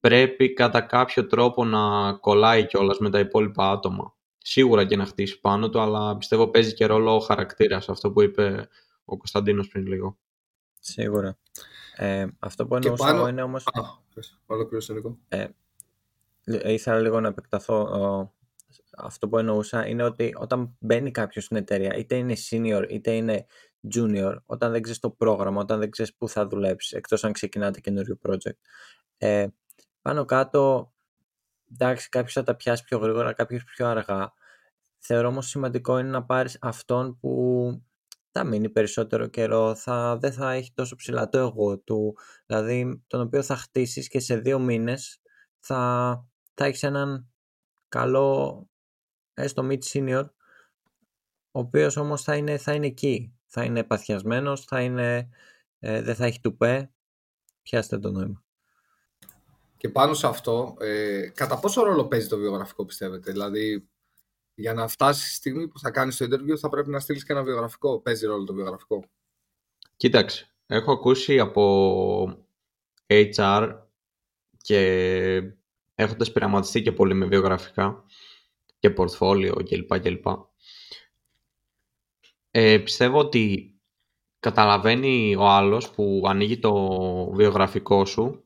πρέπει 0.00 0.52
κατά 0.52 0.80
κάποιο 0.80 1.26
τρόπο 1.26 1.64
να 1.64 2.12
κολλάει 2.12 2.66
κιόλας 2.66 2.98
με 2.98 3.10
τα 3.10 3.18
υπόλοιπα 3.18 3.70
άτομα. 3.70 4.14
Σίγουρα 4.46 4.86
και 4.86 4.96
να 4.96 5.06
χτίσει 5.06 5.40
πάνω 5.40 5.70
του, 5.70 5.80
αλλά 5.80 6.16
πιστεύω 6.16 6.48
παίζει 6.48 6.74
και 6.74 6.86
ρόλο 6.86 7.14
ο 7.14 7.18
χαρακτήρας, 7.18 7.88
αυτό 7.88 8.12
που 8.12 8.22
είπε 8.22 8.68
ο 9.04 9.16
Κωνσταντίνος 9.16 9.68
πριν 9.68 9.86
λίγο. 9.86 10.18
Σίγουρα. 10.80 11.38
Ε, 11.96 12.26
αυτό 12.38 12.66
που 12.66 12.76
εννοούσα 12.76 13.04
πάνω... 13.04 13.28
είναι 13.28 13.42
όμως... 13.42 13.66
Α, 13.66 13.82
ε, 15.28 16.72
ήθελα 16.72 17.00
λίγο 17.00 17.20
να 17.20 17.28
επεκταθώ 17.28 17.88
αυτό 18.96 19.28
που 19.28 19.38
εννοούσα 19.38 19.86
είναι 19.86 20.02
ότι 20.02 20.34
όταν 20.36 20.76
μπαίνει 20.78 21.10
κάποιος 21.10 21.44
στην 21.44 21.56
εταιρεία, 21.56 21.96
είτε 21.96 22.16
είναι 22.16 22.34
senior 22.50 22.86
είτε 22.88 23.10
είναι 23.10 23.46
junior, 23.94 24.36
όταν 24.46 24.72
δεν 24.72 24.82
ξέρεις 24.82 25.00
το 25.00 25.10
πρόγραμμα, 25.10 25.60
όταν 25.60 25.78
δεν 25.78 25.90
ξέρεις 25.90 26.14
πού 26.14 26.28
θα 26.28 26.46
δουλέψεις, 26.46 26.92
εκτός 26.92 27.24
αν 27.24 27.32
ξεκινάτε 27.32 27.80
καινούριο 27.80 28.18
project, 28.28 28.58
ε, 29.16 29.46
πάνω 30.02 30.24
κάτω, 30.24 30.92
εντάξει, 31.72 32.08
κάποιος 32.08 32.32
θα 32.32 32.42
τα 32.42 32.56
πιάσει 32.56 32.84
πιο 32.84 32.98
γρήγορα, 32.98 33.32
κάποιος 33.32 33.64
πιο 33.64 33.86
αργά. 33.86 34.32
Θεωρώ 34.98 35.28
όμως 35.28 35.48
σημαντικό 35.48 35.98
είναι 35.98 36.08
να 36.08 36.24
πάρεις 36.24 36.58
αυτόν 36.60 37.18
που 37.18 37.82
θα 38.30 38.44
μείνει 38.44 38.70
περισσότερο 38.70 39.26
καιρό, 39.26 39.74
θα, 39.74 40.16
δεν 40.18 40.32
θα 40.32 40.52
έχει 40.52 40.72
τόσο 40.74 40.96
ψηλά 40.96 41.28
το 41.28 41.38
εγώ 41.38 41.78
του, 41.78 42.16
δηλαδή 42.46 43.02
τον 43.06 43.20
οποίο 43.20 43.42
θα 43.42 43.56
χτίσεις 43.56 44.08
και 44.08 44.20
σε 44.20 44.36
δύο 44.36 44.58
μήνες 44.58 45.20
θα, 45.58 46.24
θα 46.54 46.64
έχεις 46.64 46.82
έναν 46.82 47.28
καλό 47.88 48.68
έστω 49.34 49.68
mid 49.70 49.78
senior, 49.82 50.24
ο 51.50 51.58
οποίος 51.58 51.96
όμως 51.96 52.22
θα 52.22 52.36
είναι, 52.36 52.58
θα 52.58 52.74
είναι 52.74 52.86
εκεί. 52.86 53.34
Θα 53.46 53.64
είναι 53.64 53.84
παθιασμένος, 53.84 54.64
θα 54.64 54.82
είναι, 54.82 55.28
ε, 55.78 56.02
δεν 56.02 56.14
θα 56.14 56.24
έχει 56.24 56.40
τουπέ. 56.40 56.92
Πιάστε 57.62 57.98
το 57.98 58.10
νόημα. 58.10 58.43
Και 59.84 59.90
πάνω 59.90 60.14
σε 60.14 60.26
αυτό, 60.26 60.76
ε, 60.80 61.28
κατά 61.34 61.58
πόσο 61.58 61.82
ρόλο 61.82 62.06
παίζει 62.06 62.28
το 62.28 62.36
βιογραφικό 62.36 62.84
πιστεύετε, 62.84 63.32
δηλαδή 63.32 63.88
για 64.54 64.74
να 64.74 64.88
φτάσει 64.88 65.26
στη 65.26 65.34
στιγμή 65.34 65.68
που 65.68 65.78
θα 65.78 65.90
κάνεις 65.90 66.16
το 66.16 66.24
interview 66.24 66.56
θα 66.58 66.68
πρέπει 66.68 66.90
να 66.90 67.00
στείλεις 67.00 67.24
και 67.24 67.32
ένα 67.32 67.42
βιογραφικό. 67.42 68.00
Παίζει 68.00 68.26
ρόλο 68.26 68.44
το 68.44 68.54
βιογραφικό; 68.54 69.04
Κοίταξε, 69.96 70.54
έχω 70.66 70.92
ακούσει 70.92 71.38
από 71.38 72.46
HR 73.06 73.78
και 74.56 74.80
έχοντας 75.94 76.32
πειραματιστεί 76.32 76.82
και 76.82 76.92
πολύ 76.92 77.14
με 77.14 77.26
βιογραφικά 77.26 78.04
και 78.78 78.90
πορτφόλιο 78.90 79.54
κλπ. 79.54 80.00
κλπ. 80.00 80.26
Ε, 82.50 82.78
πιστεύω 82.78 83.18
ότι 83.18 83.74
καταλαβαίνει 84.38 85.36
ο 85.36 85.48
άλλος 85.48 85.90
που 85.90 86.22
ανοίγει 86.26 86.58
το 86.58 86.72
βιογραφικό 87.34 88.04
σου 88.04 88.43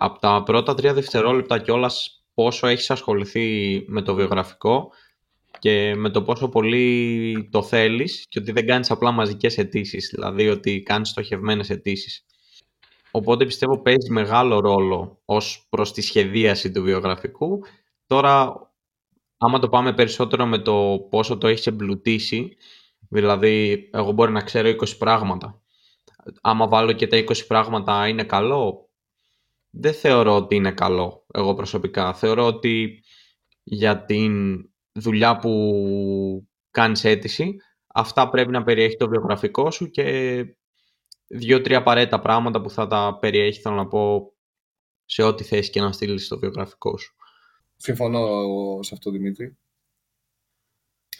από 0.00 0.18
τα 0.18 0.42
πρώτα 0.42 0.74
τρία 0.74 0.94
δευτερόλεπτα 0.94 1.58
κιόλας 1.58 2.24
πόσο 2.34 2.66
έχεις 2.66 2.90
ασχοληθεί 2.90 3.84
με 3.86 4.02
το 4.02 4.14
βιογραφικό 4.14 4.90
και 5.58 5.94
με 5.96 6.10
το 6.10 6.22
πόσο 6.22 6.48
πολύ 6.48 7.48
το 7.50 7.62
θέλεις 7.62 8.26
και 8.28 8.38
ότι 8.38 8.52
δεν 8.52 8.66
κάνεις 8.66 8.90
απλά 8.90 9.10
μαζικές 9.10 9.58
αιτήσεις, 9.58 10.10
δηλαδή 10.14 10.48
ότι 10.48 10.82
κάνεις 10.82 11.08
στοχευμένες 11.08 11.70
αιτήσεις. 11.70 12.24
Οπότε 13.10 13.44
πιστεύω 13.44 13.82
παίζει 13.82 14.10
μεγάλο 14.10 14.60
ρόλο 14.60 15.20
ως 15.24 15.66
προς 15.68 15.92
τη 15.92 16.02
σχεδίαση 16.02 16.70
του 16.70 16.82
βιογραφικού. 16.82 17.60
Τώρα 18.06 18.62
άμα 19.38 19.58
το 19.58 19.68
πάμε 19.68 19.94
περισσότερο 19.94 20.46
με 20.46 20.58
το 20.58 21.06
πόσο 21.10 21.38
το 21.38 21.46
έχεις 21.46 21.66
εμπλουτίσει, 21.66 22.56
δηλαδή 23.08 23.88
εγώ 23.92 24.12
μπορεί 24.12 24.32
να 24.32 24.42
ξέρω 24.42 24.68
20 24.68 24.96
πράγματα. 24.98 25.60
Άμα 26.40 26.68
βάλω 26.68 26.92
και 26.92 27.06
τα 27.06 27.16
20 27.16 27.46
πράγματα 27.46 28.08
είναι 28.08 28.24
καλό, 28.24 28.87
δεν 29.80 29.94
θεωρώ 29.94 30.36
ότι 30.36 30.54
είναι 30.54 30.72
καλό 30.72 31.26
εγώ 31.34 31.54
προσωπικά. 31.54 32.14
Θεωρώ 32.14 32.46
ότι 32.46 33.04
για 33.62 34.04
την 34.04 34.62
δουλειά 34.92 35.36
που 35.36 36.48
κάνεις 36.70 37.04
αίτηση, 37.04 37.56
αυτά 37.86 38.28
πρέπει 38.28 38.50
να 38.50 38.62
περιέχει 38.62 38.96
το 38.96 39.08
βιογραφικό 39.08 39.70
σου 39.70 39.90
και 39.90 40.44
δύο-τρία 41.26 41.78
απαραίτητα 41.78 42.20
πράγματα 42.20 42.60
που 42.60 42.70
θα 42.70 42.86
τα 42.86 43.18
περιέχει, 43.20 43.60
θέλω 43.60 43.74
να 43.74 43.86
πω, 43.86 44.32
σε 45.04 45.22
ό,τι 45.22 45.44
θέση 45.44 45.70
και 45.70 45.80
να 45.80 45.92
στείλεις 45.92 46.28
το 46.28 46.38
βιογραφικό 46.38 46.96
σου. 46.96 47.14
Συμφωνώ 47.76 48.22
σε 48.82 48.94
αυτό, 48.94 49.10
Δημήτρη. 49.10 49.56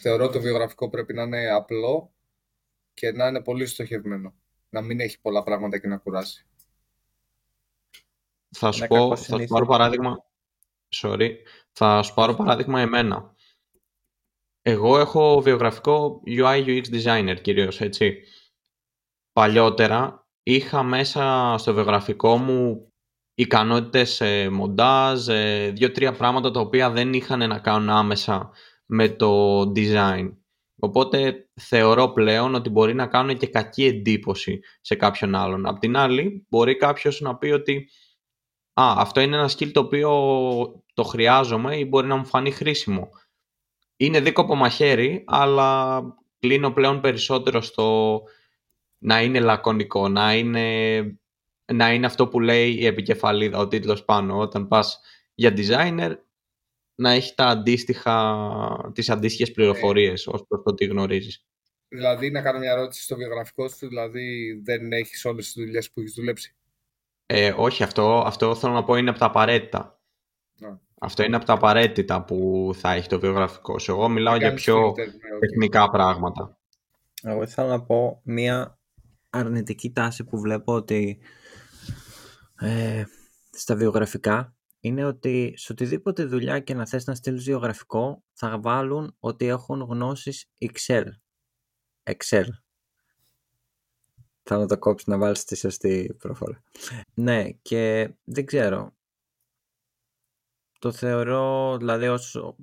Θεωρώ 0.01 0.25
ότι 0.25 0.33
το 0.33 0.41
βιογραφικό 0.41 0.89
πρέπει 0.89 1.15
να 1.15 1.23
είναι 1.23 1.51
απλό 1.51 2.13
και 2.95 3.13
να 3.13 3.27
είναι 3.27 3.43
πολύ 3.43 3.67
στοχευμένο. 3.67 4.35
Να 4.71 4.83
μην 4.83 5.01
έχει 5.01 5.21
πολλά 5.21 5.43
πράγματα 5.43 5.79
και 5.79 5.89
να 5.89 5.97
κουράσει. 5.97 6.47
Θα 8.51 8.73
σου 8.73 8.87
πω, 8.87 9.17
θα 9.17 9.39
σου 9.39 9.47
πάρω 9.47 9.67
παράδειγμα. 9.67 10.25
Sorry. 10.97 11.31
Θα 11.73 12.03
σου 12.03 12.15
πάρω 12.15 12.35
παράδειγμα 12.35 12.81
εμένα. 12.81 13.35
Εγώ 14.63 14.99
έχω 14.99 15.41
βιογραφικό 15.41 16.23
UI 16.27 16.65
UX 16.67 16.83
designer 16.93 17.37
κυρίως, 17.43 17.81
έτσι. 17.81 18.23
Παλιότερα 19.33 20.27
είχα 20.43 20.83
μέσα 20.83 21.55
στο 21.59 21.75
βιογραφικό 21.75 22.37
μου 22.37 22.93
ικανότητες 23.35 24.21
ε, 24.21 24.49
μοντάζ, 24.49 25.29
ε, 25.29 25.71
δύο-τρία 25.71 26.13
πράγματα 26.13 26.51
τα 26.51 26.61
οποία 26.61 26.91
δεν 26.91 27.13
είχαν 27.13 27.49
να 27.49 27.59
κάνουν 27.59 27.89
άμεσα 27.89 28.51
με 28.87 29.09
το 29.09 29.61
design. 29.61 30.33
Οπότε 30.79 31.49
θεωρώ 31.61 32.09
πλέον 32.09 32.55
ότι 32.55 32.69
μπορεί 32.71 32.95
να 32.95 33.07
κάνουν 33.07 33.37
και 33.37 33.47
κακή 33.47 33.85
εντύπωση 33.85 34.61
σε 34.81 34.95
κάποιον 34.95 35.35
άλλον. 35.35 35.67
Απ' 35.67 35.79
την 35.79 35.97
άλλη, 35.97 36.47
μπορεί 36.49 36.77
κάποιος 36.77 37.21
να 37.21 37.37
πει 37.37 37.51
ότι 37.51 37.89
«Α, 38.81 38.95
αυτό 38.97 39.21
είναι 39.21 39.37
ένα 39.37 39.51
skill 39.51 39.71
το 39.73 39.81
οποίο 39.81 40.11
το 40.95 41.03
χρειάζομαι 41.03 41.77
ή 41.77 41.85
μπορεί 41.89 42.07
να 42.07 42.17
μου 42.17 42.27
φανεί 42.27 42.51
χρήσιμο». 42.51 43.09
Είναι 43.97 44.21
δίκοπο 44.21 44.55
μαχαίρι, 44.55 45.25
αλλά 45.27 46.03
κλίνω 46.39 46.71
πλέον 46.71 47.01
περισσότερο 47.01 47.61
στο 47.61 48.23
να 48.99 49.23
είναι 49.23 49.41
λακωνικό, 49.41 50.09
να 50.09 50.35
είναι, 50.35 51.01
να 51.73 51.93
είναι 51.93 52.07
αυτό 52.07 52.29
που 52.29 52.41
λέει 52.41 52.73
η 52.73 52.87
επικεφαλίδα, 52.87 53.59
ο 53.59 53.69
τίτλος 53.69 54.05
πάνω. 54.05 54.39
Όταν 54.39 54.69
πας 54.69 55.01
για 55.35 55.55
designer, 55.57 56.17
να 56.95 57.11
έχει 57.11 57.35
τα 57.35 57.47
αντίστοιχα, 57.47 58.91
τις 58.95 59.11
αντίστοιχες 59.11 59.53
πληροφορίες 59.53 60.27
ως 60.27 60.45
προς 60.49 60.63
το 60.65 60.75
τι 60.75 60.85
γνωρίζεις. 60.85 61.47
Δηλαδή, 61.89 62.31
να 62.31 62.43
κάνω 62.43 62.59
μια 62.59 62.73
ερώτηση 62.73 63.03
στο 63.03 63.17
βιογραφικό 63.17 63.69
σου, 63.69 63.89
δηλαδή 63.89 64.61
δεν 64.65 64.93
έχεις 64.93 65.25
όλες 65.25 65.45
τις 65.45 65.65
δουλειές 65.65 65.91
που 65.91 66.01
έχεις 66.01 66.13
δουλέψει; 66.13 66.57
Ε, 67.31 67.55
όχι, 67.57 67.83
αυτό, 67.83 68.23
αυτό 68.27 68.55
θέλω 68.55 68.73
να 68.73 68.85
πω 68.85 68.97
είναι 68.97 69.11
από 69.11 69.19
τα 69.19 69.27
απαραίτητα. 69.27 70.01
Να. 70.59 70.81
Αυτό 71.01 71.23
είναι 71.23 71.37
από 71.37 71.45
τα 71.45 71.53
απαραίτητα 71.53 72.25
που 72.25 72.71
θα 72.75 72.93
έχει 72.93 73.09
το 73.09 73.21
βιογραφικό 73.21 73.79
σου. 73.79 73.91
Εγώ 73.91 74.09
μιλάω 74.09 74.33
Να 74.33 74.39
για 74.39 74.49
κάνεις 74.49 74.65
πιο 74.65 74.89
filter, 74.89 74.97
ναι, 74.97 75.35
οκ. 75.35 75.41
τεχνικά 75.41 75.91
πράγματα. 75.91 76.59
Εγώ 77.23 77.43
ήθελα 77.43 77.69
να 77.69 77.85
πω 77.85 78.21
μία 78.25 78.79
αρνητική 79.31 79.93
τάση 79.93 80.25
που 80.25 80.41
βλέπω 80.41 80.73
ότι 80.73 81.19
ε, 82.61 83.05
στα 83.51 83.77
βιογραφικά 83.77 84.57
είναι 84.81 85.05
ότι 85.05 85.53
σε 85.57 85.73
οτιδήποτε 85.73 86.25
δουλειά 86.25 86.61
και 86.61 86.75
να 86.75 86.87
θες 86.87 87.05
να 87.05 87.15
στείλεις 87.15 87.45
βιογραφικό 87.45 88.25
θα 88.33 88.61
βάλουν 88.61 89.17
ότι 89.19 89.47
έχουν 89.47 89.81
γνώσεις 89.81 90.51
Excel. 90.61 91.05
Excel. 92.03 92.45
Θα 94.51 94.57
να 94.59 94.67
το 94.67 94.79
κόψεις 94.79 95.07
να 95.07 95.19
βάλεις 95.19 95.45
τη 95.45 95.57
σωστή 95.57 96.17
προφορά. 96.19 96.63
Ναι, 97.15 97.51
και 97.51 98.11
δεν 98.25 98.45
ξέρω. 98.45 98.93
Το 100.79 100.93
θεωρώ, 100.93 101.77
δηλαδή, 101.79 102.07
όσο 102.07 102.57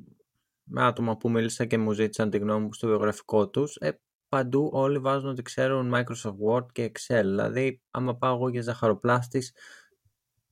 με 0.63 0.83
άτομα 0.83 1.17
που 1.17 1.29
μίλησα 1.29 1.65
και 1.65 1.77
μου 1.77 1.91
ζήτησαν 1.91 2.29
τη 2.29 2.37
γνώμη 2.37 2.65
μου 2.65 2.73
στο 2.73 2.87
βιογραφικό 2.87 3.49
τους, 3.49 3.75
ε, 3.75 3.99
παντού 4.29 4.69
όλοι 4.73 4.99
βάζουν 4.99 5.29
ότι 5.29 5.41
ξέρουν 5.41 5.93
Microsoft 5.95 6.35
Word 6.49 6.65
και 6.71 6.91
Excel. 6.91 7.21
Δηλαδή, 7.21 7.81
άμα 7.91 8.15
πάω 8.15 8.35
εγώ 8.35 8.49
για 8.49 8.61
ζαχαροπλάστης, 8.61 9.53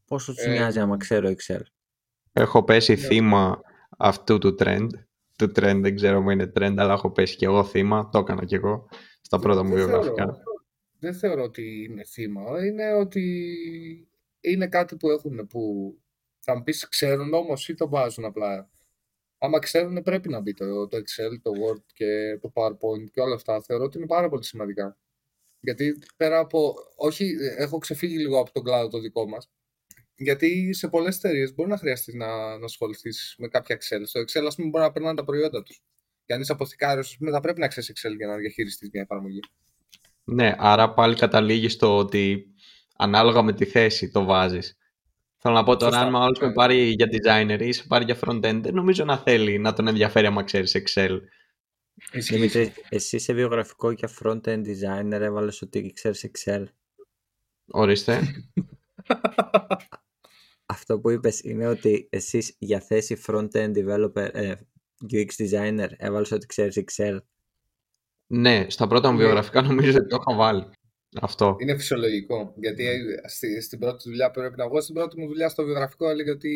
πόσο 0.06 0.34
τους 0.34 0.44
Ε, 0.44 0.52
νοιάζει 0.52 0.80
άμα 0.80 0.98
ξέρω 0.98 1.30
Excel; 1.30 1.62
Έχω 2.34 2.64
πέσει 2.64 2.92
Ναι. 2.92 2.98
θύμα 2.98 3.62
αυτού 3.98 4.38
του 4.38 4.56
trend. 4.60 4.88
Του 5.38 5.46
trend 5.46 5.80
δεν 5.82 5.96
ξέρω 5.96 6.18
αν 6.18 6.30
είναι 6.30 6.52
trend, 6.56 6.76
αλλά 6.78 6.94
έχω 6.94 7.12
πέσει 7.12 7.36
και 7.36 7.46
εγώ 7.46 7.64
θύμα. 7.64 8.10
Το 8.10 8.20
έκανα 8.20 8.46
και 8.46 8.56
εγώ 8.56 8.88
στα 9.22 9.40
πρώτα 9.40 9.64
μου 9.64 9.76
Δεν 9.76 9.86
βιογραφικά. 9.86 10.44
Θεωρώ- 11.04 11.12
Δεν 11.12 11.14
θεωρώ 11.14 11.44
ότι 11.44 11.84
είναι 11.84 12.04
θύμα. 12.04 12.66
Είναι 12.66 12.94
ότι 12.94 14.08
είναι 14.40 14.68
κάτι 14.68 14.96
που 14.98 15.10
έχουν 15.10 15.48
που 15.48 15.94
θα 16.40 16.56
μου 16.56 16.64
πεις 16.64 16.88
ξέρουν 16.88 17.34
όμως 17.34 17.70
ή 17.70 17.74
το 17.74 17.90
βάζουν 17.90 18.26
απλά. 18.26 18.70
Άμα 19.38 19.60
ξέρουν 19.60 20.02
πρέπει 20.04 20.30
να 20.30 20.40
μπει 20.40 20.54
το, 20.54 20.88
το 20.88 20.98
Excel, 20.98 21.40
το 21.42 21.52
Word 21.52 21.84
και 21.94 22.38
το 22.42 22.52
PowerPoint 22.56 23.10
και 23.12 23.22
όλα 23.22 23.36
αυτά. 23.36 23.62
Θεωρώ 23.62 23.84
ότι 23.84 23.98
είναι 23.98 24.08
πάρα 24.08 24.30
πολύ 24.30 24.44
σημαντικά. 24.44 24.98
Γιατί 25.60 25.98
πέρα 26.18 26.40
από... 26.40 26.74
Όχι, 26.96 27.36
έχω 27.58 27.78
ξεφύγει 27.78 28.18
λίγο 28.18 28.40
από 28.40 28.52
τον 28.52 28.64
κλάδο 28.64 28.88
το 28.88 29.00
δικό 29.00 29.28
μας. 29.28 29.50
Γιατί 30.16 30.74
σε 30.74 30.88
πολλές 30.88 31.18
εταιρείες 31.18 31.54
μπορεί 31.54 31.70
να 31.70 31.78
χρειαστεί 31.78 32.18
να, 32.18 32.58
να 32.58 32.66
ασχοληθείς 32.66 33.36
με 33.38 33.48
κάποια 33.48 33.78
Excel. 33.78 34.02
Στο 34.04 34.20
Excel, 34.22 34.46
ας 34.48 34.56
πούμε, 34.56 34.70
μπορεί 34.70 34.84
να 34.84 34.92
περνάνε 34.92 35.16
τα 35.16 35.24
προϊόντα 35.24 35.64
τους. 35.64 35.82
Και 36.26 36.34
αν 36.34 36.42
είσαι 36.42 36.52
αποθηκάριος, 36.52 37.08
ας 37.10 37.18
πούμε, 37.18 37.32
θα 37.32 37.40
πρέπει 37.40 37.60
να 37.60 37.68
ξέρεις 37.68 37.92
Excel 37.92 38.16
για 38.16 38.28
να 38.28 38.38
διαχειριστείς 38.38 38.90
μια 38.94 39.02
εφαρμογή. 39.02 39.40
Ναι, 40.24 40.56
άρα 40.58 40.94
πάλι 40.94 41.16
καταλήγεις 41.16 41.74
στο 41.74 41.98
ότι 41.98 42.48
ανάλογα 42.98 43.42
με 43.42 43.54
τη 43.54 43.66
θέση 43.66 44.12
το 44.12 44.24
βάζεις. 44.24 44.78
Θέλω 45.38 45.56
να 45.56 45.64
πω 45.64 45.76
τώρα, 45.78 45.92
Σωστά. 45.92 46.08
αν 46.08 46.16
όλος 46.16 46.40
με 46.40 46.48
Ναι. 46.48 46.54
πάρει 46.54 46.78
για 46.90 47.08
designer 47.12 47.62
ή 47.62 47.72
σε 47.72 47.84
πάρει 47.88 48.06
για 48.06 48.18
front-end, 48.26 48.60
δεν 48.64 48.74
νομίζω 48.74 49.04
να 49.06 49.18
θέλει 49.18 49.60
να 49.60 49.74
τον 49.74 49.88
ενδιαφέρει 49.88 50.26
άμα 50.26 50.44
ξέρεις 50.44 50.84
Excel. 50.84 51.20
Δημήτρη, 52.14 52.74
εσύ 52.90 53.20
σε 53.20 53.34
βιογραφικό 53.34 53.92
για 53.92 54.10
front-end 54.22 54.62
designer 54.66 55.12
έβαλες 55.22 55.62
ότι 55.62 55.92
ξέρεις 55.92 56.30
Excel. 56.32 56.64
Ορίστε. 57.72 58.22
Αυτό 60.66 61.00
που 61.00 61.10
είπες 61.10 61.40
είναι 61.42 61.68
ότι 61.68 62.08
εσείς 62.12 62.56
για 62.60 62.80
θέση 62.80 63.22
front-end 63.28 63.72
developer, 63.76 64.30
ε, 64.34 64.54
UX 65.12 65.26
designer 65.38 65.88
έβαλες 65.98 66.32
ότι 66.32 66.46
ξέρεις 66.46 66.84
Excel. 66.86 67.18
Ναι, 68.40 68.66
στα 68.70 68.88
πρώτα 68.88 69.12
μου 69.12 69.18
Ναι. 69.18 69.24
βιογραφικά 69.24 69.62
νομίζω 69.62 69.98
ότι 69.98 70.08
το 70.08 70.24
είχα 70.28 70.38
βάλει. 70.38 70.66
Αυτό. 71.22 71.56
Είναι 71.60 71.76
φυσιολογικό. 71.76 72.54
Γιατί 72.58 72.86
ε, 72.88 73.00
στη, 73.28 73.62
στην 73.62 73.80
πρώτη 73.80 74.10
δουλειά 74.10 74.32
που 74.32 74.40
πρέπει 74.40 74.58
να 74.58 74.68
βγω, 74.68 74.82
στην 74.82 74.96
πρώτη 74.96 75.20
μου 75.20 75.28
δουλειά 75.28 75.50
στο 75.50 75.64
βιογραφικό 75.64 76.10
έλεγε 76.10 76.32
ότι 76.32 76.52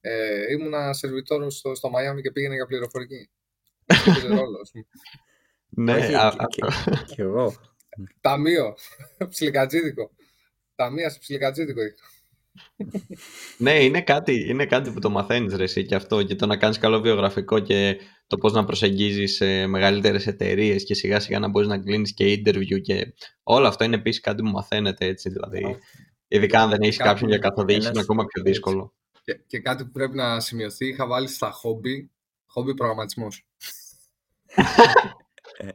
ε, 0.00 0.52
ήμουνα 0.52 0.92
σερβιτόρος 0.92 1.56
στο, 1.56 1.74
στο 1.74 1.90
Μαϊάμι 1.90 2.22
και 2.22 2.30
πήγαινε 2.30 2.54
για 2.54 2.66
πληροφορική. 2.66 3.30
Αυτό 3.86 4.10
παίζει 4.10 4.26
ρόλο, 4.40 4.58
ας 4.62 4.70
πούμε. 4.70 4.84
Ναι, 5.68 5.92
Όχι, 5.92 6.14
α- 6.14 6.46
και, 6.48 6.60
αυτό. 6.66 6.90
και- 6.90 7.14
και 7.14 7.22
εγώ. 7.22 7.54
Ταμείο. 8.20 8.74
Ψιλικατζίδικο. 9.28 10.10
Ταμεία 10.74 11.10
σε 11.10 11.18
ψιλικατζίδικο. 11.18 11.80
Ναι, 13.56 13.84
είναι 13.84 14.02
κάτι, 14.02 14.48
είναι 14.48 14.66
κάτι 14.66 14.90
που 14.92 14.98
το 15.00 15.10
μαθαίνεις 15.10 15.54
ρε 15.54 15.62
εσύ 15.62 15.84
και 15.86 15.94
αυτό 15.94 16.22
και 16.22 16.34
το 16.34 16.46
να 16.46 16.56
κάνεις 16.56 16.78
καλό 16.78 17.00
βιογραφικό 17.00 17.58
και 17.58 18.00
το 18.26 18.36
πώς 18.38 18.52
να 18.52 18.64
προσεγγίζεις 18.64 19.34
σε 19.36 19.66
μεγαλύτερες 19.66 20.26
εταιρείες 20.26 20.84
και 20.84 20.94
σιγά 20.94 21.20
σιγά 21.20 21.38
να 21.38 21.48
μπορείς 21.48 21.68
να 21.68 21.78
κλείνεις 21.78 22.14
και 22.14 22.42
interview 22.44 22.80
και 22.80 23.14
όλο 23.42 23.66
αυτό 23.66 23.84
είναι 23.84 23.94
επίσης 23.96 24.20
κάτι 24.20 24.42
που 24.42 24.48
μαθαίνετε 24.48 25.06
έτσι 25.06 25.28
δηλαδή. 25.28 25.76
Ειδικά 26.28 26.62
αν 26.62 26.70
δεν 26.70 26.80
έχεις 26.82 26.96
Κάτι- 26.96 27.08
κάποιον 27.10 27.30
για 27.30 27.38
καθοδήγηση 27.38 27.86
ένας- 27.86 27.96
είναι 27.96 28.06
ακόμα 28.10 28.24
πιο 28.24 28.40
έτσι. 28.40 28.52
δύσκολο. 28.52 28.94
Και, 29.24 29.34
και 29.46 29.58
κάτι 29.58 29.84
που 29.84 29.90
πρέπει 29.90 30.16
να 30.16 30.40
σημειωθεί, 30.40 30.86
είχα 30.88 31.06
βάλει 31.06 31.28
στα 31.28 31.50
χόμπι, 31.50 32.10
χόμπι 32.46 32.74
προγραμματισμός. 32.74 33.46
Ε, 35.58 35.68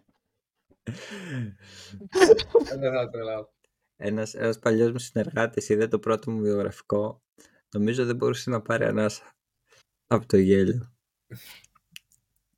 Δεν 2.80 2.92
θα 2.94 3.10
τρελάω. 3.10 3.46
Ένας, 4.00 4.34
ένας 4.34 4.60
παλιός 4.60 4.92
μου 4.92 5.00
συνεργάτης 5.00 5.70
είδε 5.70 5.88
το 5.88 6.00
πρώτο 6.00 6.32
μου 6.32 6.42
βιογραφικό. 6.42 7.22
Νομίζω 7.74 8.06
δεν 8.06 8.16
μπορούσε 8.16 8.50
να 8.50 8.62
πάρει 8.62 8.86
ανάσα 8.86 9.36
από 10.08 10.26
το 10.26 10.38
γέλιο. 10.38 10.94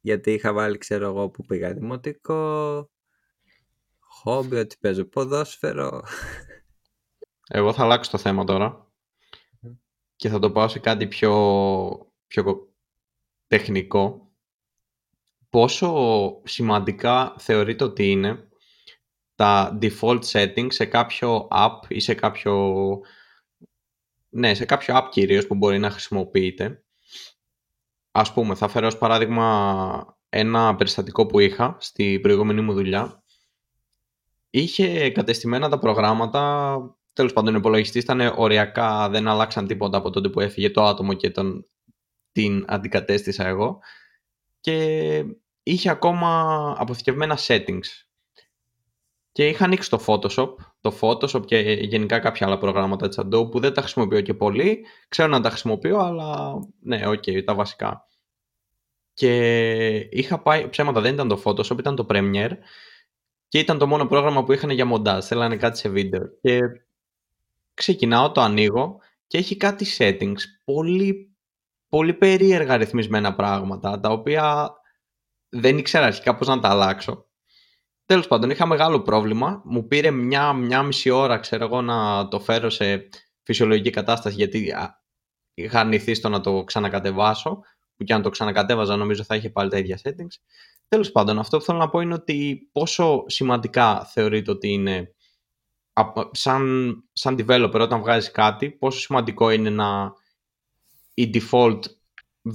Γιατί 0.01 0.33
είχα 0.33 0.53
βάλει, 0.53 0.77
ξέρω 0.77 1.05
εγώ, 1.05 1.29
που 1.29 1.45
πήγα 1.45 1.73
δημοτικό, 1.73 2.89
χόμπι, 3.99 4.55
ότι 4.55 4.77
παίζω 4.79 5.05
ποδόσφαιρο. 5.05 6.03
Εγώ 7.49 7.73
θα 7.73 7.83
αλλάξω 7.83 8.11
το 8.11 8.17
θέμα 8.17 8.43
τώρα 8.43 8.91
και 10.15 10.29
θα 10.29 10.39
το 10.39 10.51
πάω 10.51 10.67
σε 10.67 10.79
κάτι 10.79 11.07
πιο, 11.07 12.13
πιο 12.27 12.73
τεχνικό. 13.47 14.33
Πόσο 15.49 16.41
σημαντικά 16.43 17.35
θεωρείτε 17.37 17.83
ότι 17.83 18.11
είναι 18.11 18.48
τα 19.39 19.77
default 19.81 20.19
settings 20.31 20.67
σε 20.69 20.85
κάποιο 20.85 21.47
app 21.51 21.79
ή 21.87 21.99
σε 21.99 22.13
κάποιο, 22.13 22.83
ναι, 24.29 24.53
σε 24.53 24.65
κάποιο 24.65 24.97
app 24.97 25.07
κυρίως 25.11 25.47
που 25.47 25.55
μπορεί 25.55 25.79
να 25.79 25.89
χρησιμοποιείτε. 25.89 26.83
Ας 28.11 28.33
πούμε, 28.33 28.55
θα 28.55 28.67
φέρω 28.67 28.87
ως 28.87 28.97
παράδειγμα 28.97 30.17
ένα 30.29 30.75
περιστατικό 30.75 31.25
που 31.25 31.39
είχα 31.39 31.77
στη 31.79 32.19
προηγούμενη 32.19 32.61
μου 32.61 32.73
δουλειά. 32.73 33.23
Είχε 34.49 35.09
κατεστημένα 35.09 35.69
τα 35.69 35.79
προγράμματα, 35.79 36.79
τέλος 37.13 37.33
πάντων 37.33 37.53
ο 37.53 37.57
υπολογιστής 37.57 38.03
ήταν 38.03 38.33
οριακά, 38.35 39.09
δεν 39.09 39.27
αλλάξαν 39.27 39.67
τίποτα 39.67 39.97
από 39.97 40.09
τότε 40.09 40.29
που 40.29 40.39
έφυγε 40.39 40.69
το 40.69 40.83
άτομο 40.83 41.13
και 41.13 41.29
τον, 41.29 41.65
την 42.31 42.65
αντικατέστησα 42.67 43.47
εγώ 43.47 43.79
και 44.59 45.25
είχε 45.63 45.89
ακόμα 45.89 46.75
αποθηκευμένα 46.77 47.37
settings. 47.41 48.08
Και 49.31 49.47
είχα 49.47 49.65
ανοίξει 49.65 49.89
το 49.89 50.03
Photoshop, 50.05 50.49
το 50.81 50.93
Photoshop 51.01 51.45
και 51.45 51.57
γενικά 51.59 52.19
κάποια 52.19 52.47
άλλα 52.47 52.57
προγράμματα 52.57 53.07
της 53.07 53.19
Adobe 53.21 53.51
που 53.51 53.59
δεν 53.59 53.73
τα 53.73 53.81
χρησιμοποιώ 53.81 54.21
και 54.21 54.33
πολύ. 54.33 54.85
Ξέρω 55.07 55.29
να 55.29 55.41
τα 55.41 55.49
χρησιμοποιώ, 55.49 55.97
αλλά 55.97 56.53
ναι, 56.79 57.07
οκ, 57.07 57.23
τα 57.45 57.55
βασικά. 57.55 58.07
Και 59.13 59.97
είχα 59.97 60.39
πάει, 60.39 60.69
ψέματα 60.69 61.01
δεν 61.01 61.13
ήταν 61.13 61.27
το 61.27 61.41
Photoshop, 61.45 61.79
ήταν 61.79 61.95
το 61.95 62.05
Premiere 62.09 62.51
και 63.47 63.59
ήταν 63.59 63.77
το 63.77 63.87
μόνο 63.87 64.05
πρόγραμμα 64.05 64.43
που 64.43 64.51
είχαν 64.51 64.69
για 64.69 64.85
μοντάζ, 64.85 65.25
θέλανε 65.25 65.55
κάτι 65.55 65.77
σε 65.77 65.89
βίντεο. 65.89 66.21
Και 66.41 66.59
ξεκινάω, 67.73 68.31
το 68.31 68.41
ανοίγω 68.41 68.99
και 69.27 69.37
έχει 69.37 69.57
κάτι 69.57 69.85
settings, 69.97 70.39
πολύ, 70.63 71.35
πολύ 71.89 72.13
περίεργα 72.13 72.77
ρυθμισμένα 72.77 73.35
πράγματα, 73.35 73.99
τα 73.99 74.09
οποία 74.09 74.73
δεν 75.49 75.77
ήξερα 75.77 76.05
αρχικά 76.05 76.35
πώς 76.35 76.47
να 76.47 76.59
τα 76.59 76.69
αλλάξω. 76.69 77.28
Τέλος 78.09 78.27
πάντων, 78.27 78.49
είχα 78.49 78.65
μεγάλο 78.65 79.01
πρόβλημα. 79.01 79.61
Μου 79.65 79.87
πήρε 79.87 80.11
μια, 80.11 80.53
μια 80.53 80.83
μισή 80.83 81.09
ώρα, 81.09 81.37
ξέρω 81.37 81.65
εγώ, 81.65 81.81
να 81.81 82.27
το 82.27 82.39
φέρω 82.39 82.69
σε 82.69 83.09
φυσιολογική 83.43 83.89
κατάσταση, 83.89 84.35
γιατί 84.35 84.73
είχα 85.53 85.79
αρνηθεί 85.79 86.13
στο 86.13 86.29
να 86.29 86.41
το 86.41 86.63
ξανακατεβάσω, 86.63 87.59
που 87.95 88.03
και 88.03 88.13
αν 88.13 88.21
το 88.21 88.29
ξανακατέβαζα 88.29 88.95
νομίζω 88.95 89.23
θα 89.23 89.35
είχε 89.35 89.49
πάλι 89.49 89.69
τα 89.69 89.77
ίδια 89.77 89.99
settings. 90.03 90.35
Τέλος 90.87 91.11
πάντων, 91.11 91.39
αυτό 91.39 91.57
που 91.57 91.63
θέλω 91.63 91.77
να 91.77 91.89
πω 91.89 91.99
είναι 91.99 92.13
ότι 92.13 92.69
πόσο 92.71 93.23
σημαντικά 93.27 94.05
θεωρείτε 94.05 94.51
ότι 94.51 94.67
είναι 94.67 95.13
σαν, 96.31 96.95
σαν 97.13 97.35
developer 97.39 97.79
όταν 97.79 97.99
βγάζεις 97.99 98.31
κάτι, 98.31 98.69
πόσο 98.69 98.99
σημαντικό 98.99 99.49
είναι 99.49 99.69
να 99.69 100.13
η 101.13 101.29
default 101.33 101.79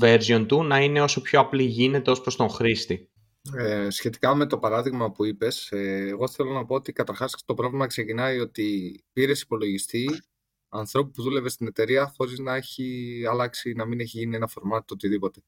version 0.01 0.45
του 0.49 0.65
να 0.65 0.79
είναι 0.79 1.03
όσο 1.03 1.21
πιο 1.21 1.41
απλή 1.41 1.65
γίνεται 1.65 2.11
ως 2.11 2.21
προς 2.21 2.37
τον 2.37 2.49
χρήστη. 2.49 3.09
Ε, 3.53 3.91
σχετικά 3.91 4.35
με 4.35 4.47
το 4.47 4.59
παράδειγμα 4.59 5.13
που 5.13 5.25
είπες, 5.25 5.73
ε, 5.73 6.07
εγώ 6.09 6.29
θέλω 6.29 6.53
να 6.53 6.65
πω 6.65 6.75
ότι 6.75 6.93
καταρχάς 6.93 7.43
το 7.45 7.55
πρόβλημα 7.55 7.87
ξεκινάει 7.87 8.39
ότι 8.39 9.01
πήρες 9.13 9.41
υπολογιστή 9.41 10.23
ανθρώπου 10.69 11.11
που 11.11 11.23
δούλευε 11.23 11.49
στην 11.49 11.67
εταιρεία 11.67 12.13
χωρίς 12.17 12.39
να 12.39 12.55
έχει 12.55 13.23
αλλάξει, 13.31 13.73
να 13.73 13.85
μην 13.85 14.01
έχει 14.01 14.19
γίνει 14.19 14.37
ένα 14.37 14.49
format 14.49 14.81
το 14.85 14.95
οτιδήποτε. 14.95 15.41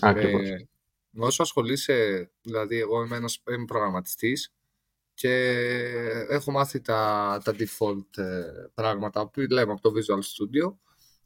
Ακριβώς. 0.00 0.48
Ε, 0.48 0.68
όσο 1.16 1.42
ασχολείσαι, 1.42 2.30
δηλαδή 2.42 2.78
εγώ 2.78 3.02
είμαι 3.02 3.16
ένας 3.16 3.42
είμαι 3.50 3.64
προγραμματιστής 3.64 4.52
και 5.14 5.32
έχω 6.28 6.50
μάθει 6.50 6.80
τα, 6.80 7.40
τα 7.44 7.54
default 7.58 8.16
ε, 8.16 8.42
πράγματα 8.74 9.28
που 9.28 9.40
λέμε 9.40 9.72
από 9.72 9.80
το 9.80 9.92
Visual 9.94 10.18
Studio 10.18 10.74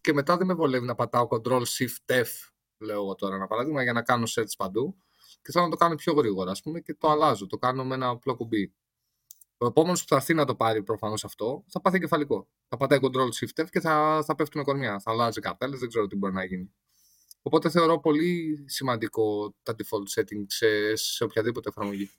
και 0.01 0.13
μετά 0.13 0.37
δεν 0.37 0.47
με 0.47 0.55
βολεύει 0.55 0.87
να 0.87 0.95
πατάω 0.95 1.29
Ctrl 1.31 1.63
Shift 1.63 2.15
F, 2.15 2.51
λέω 2.79 3.03
εγώ 3.03 3.15
τώρα 3.15 3.35
ένα 3.35 3.47
παράδειγμα, 3.47 3.83
για 3.83 3.93
να 3.93 4.03
κάνω 4.03 4.25
search 4.27 4.53
παντού 4.59 4.97
και 5.49 5.55
θέλω 5.55 5.65
να 5.67 5.71
το 5.71 5.77
κάνω 5.77 5.95
πιο 5.95 6.13
γρήγορα, 6.13 6.51
ας 6.51 6.63
πούμε, 6.63 6.81
και 6.81 6.95
το 6.95 7.09
αλλάζω, 7.09 7.47
το 7.47 7.59
κάνω 7.59 7.85
με 7.85 7.95
ένα 7.95 8.09
απλό 8.09 8.37
κουμπί. 8.37 8.75
Ο 9.59 9.67
επόμενος 9.67 10.01
που 10.03 10.09
θα 10.09 10.17
έρθει 10.17 10.35
να 10.35 10.45
το 10.45 10.55
πάρει 10.55 10.83
προφανώς 10.83 11.25
αυτό 11.25 11.65
θα 11.69 11.81
πάθει 11.81 11.99
κεφαλικό. 11.99 12.49
Θα 12.69 12.77
πατάει 12.77 12.99
Ctrl 13.03 13.29
Shift 13.41 13.65
F 13.65 13.69
και 13.71 13.81
θα, 13.81 14.23
θα 14.25 14.35
πέφτουν 14.35 14.63
κορμιά. 14.63 15.01
Θα 15.01 15.11
αλλάζει 15.11 15.41
καπέλε, 15.41 15.77
δεν 15.77 15.89
ξέρω 15.89 16.07
τι 16.07 16.17
μπορεί 16.17 16.33
να 16.33 16.45
γίνει. 16.45 16.73
Οπότε 17.43 17.71
θεωρώ 17.71 18.01
πολύ 18.01 18.65
σημαντικό 18.67 19.55
τα 19.63 19.75
default 19.75 20.21
settings 20.21 20.47
σε, 20.47 20.97
σε 20.97 21.25
οποιαδήποτε 21.25 21.69
εφαρμογή. 21.69 22.11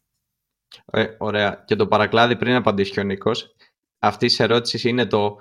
Ε, 0.85 1.15
ωραία. 1.17 1.63
Και 1.67 1.75
το 1.75 1.87
παρακλάδι 1.87 2.37
πριν 2.37 2.55
απαντήσει 2.55 2.91
και 2.91 2.99
ο 2.99 3.03
Νίκος, 3.03 3.55
αυτή 3.99 4.25
της 4.25 4.39
ερώτησης 4.39 4.83
είναι 4.83 5.05
το 5.05 5.37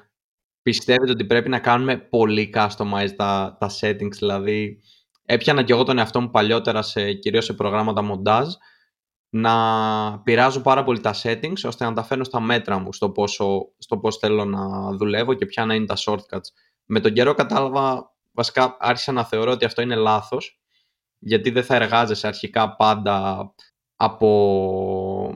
πιστεύετε 0.63 1.11
ότι 1.11 1.25
πρέπει 1.25 1.49
να 1.49 1.59
κάνουμε 1.59 1.99
πολύ 1.99 2.53
customize 2.55 3.13
τα, 3.17 3.57
τα 3.61 3.71
settings, 3.81 4.15
δηλαδή 4.19 4.83
έπιανα 5.31 5.63
και 5.63 5.73
εγώ 5.73 5.83
τον 5.83 5.99
εαυτό 5.99 6.21
μου 6.21 6.31
παλιότερα 6.31 6.83
σε, 6.83 7.13
κυρίως 7.13 7.45
σε 7.45 7.53
προγράμματα 7.53 8.03
montage 8.11 8.51
να 9.31 10.21
πειράζω 10.23 10.61
πάρα 10.61 10.85
πολύ 10.85 11.01
τα 11.01 11.15
settings 11.23 11.61
ώστε 11.65 11.85
να 11.85 11.93
τα 11.93 12.03
φέρνω 12.03 12.25
στα 12.25 12.41
μέτρα 12.41 12.79
μου 12.79 12.93
στο, 12.93 13.11
πόσο, 13.11 13.69
στο 13.79 13.99
πώς 13.99 14.17
θέλω 14.17 14.45
να 14.45 14.93
δουλεύω 14.97 15.35
και 15.35 15.47
ποια 15.47 15.65
να 15.65 15.75
είναι 15.75 15.87
τα 15.87 15.97
shortcuts. 15.99 16.49
Με 16.85 17.01
τον 17.01 17.13
καιρό 17.13 17.35
κατάλαβα, 17.35 18.15
βασικά 18.33 18.77
άρχισα 18.81 19.13
να 19.13 19.25
θεωρώ 19.25 19.51
ότι 19.53 19.65
αυτό 19.65 19.83
είναι 19.83 19.95
λάθος 19.95 20.61
γιατί 21.19 21.51
δεν 21.51 21.65
θα 21.65 21.75
εργάζεσαι 21.75 22.27
αρχικά 22.27 22.77
πάντα 22.77 23.49
από, 23.97 25.35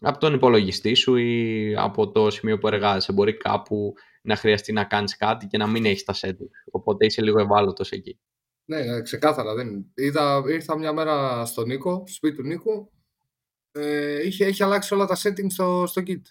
από 0.00 0.18
τον 0.18 0.34
υπολογιστή 0.34 0.94
σου 0.94 1.16
ή 1.16 1.74
από 1.76 2.10
το 2.10 2.30
σημείο 2.30 2.58
που 2.58 2.66
εργάζεσαι. 2.66 3.12
Μπορεί 3.12 3.36
κάπου 3.36 3.92
να 4.22 4.36
χρειαστεί 4.36 4.72
να 4.72 4.84
κάνεις 4.84 5.16
κάτι 5.16 5.46
και 5.46 5.58
να 5.58 5.66
μην 5.66 5.84
έχεις 5.84 6.04
τα 6.04 6.14
settings. 6.20 6.70
Οπότε 6.70 7.06
είσαι 7.06 7.22
λίγο 7.22 7.40
ευάλωτος 7.40 7.90
εκεί. 7.90 8.18
Ναι, 8.64 8.82
ναι 8.82 9.02
ξεκάθαρα. 9.02 9.54
Δεν. 9.54 9.86
Είδα, 9.94 10.42
ήρθα 10.46 10.78
μια 10.78 10.92
μέρα 10.92 11.46
στον 11.46 11.66
Νίκο, 11.66 11.94
στο 12.06 12.14
σπίτι 12.14 12.36
του 12.36 12.42
Νίκου 12.42 12.92
ε, 13.76 14.26
είχε, 14.26 14.44
έχει 14.44 14.62
αλλάξει 14.62 14.94
όλα 14.94 15.06
τα 15.06 15.16
settings 15.16 15.50
στο, 15.50 15.84
στο 15.86 16.02
kit. 16.06 16.22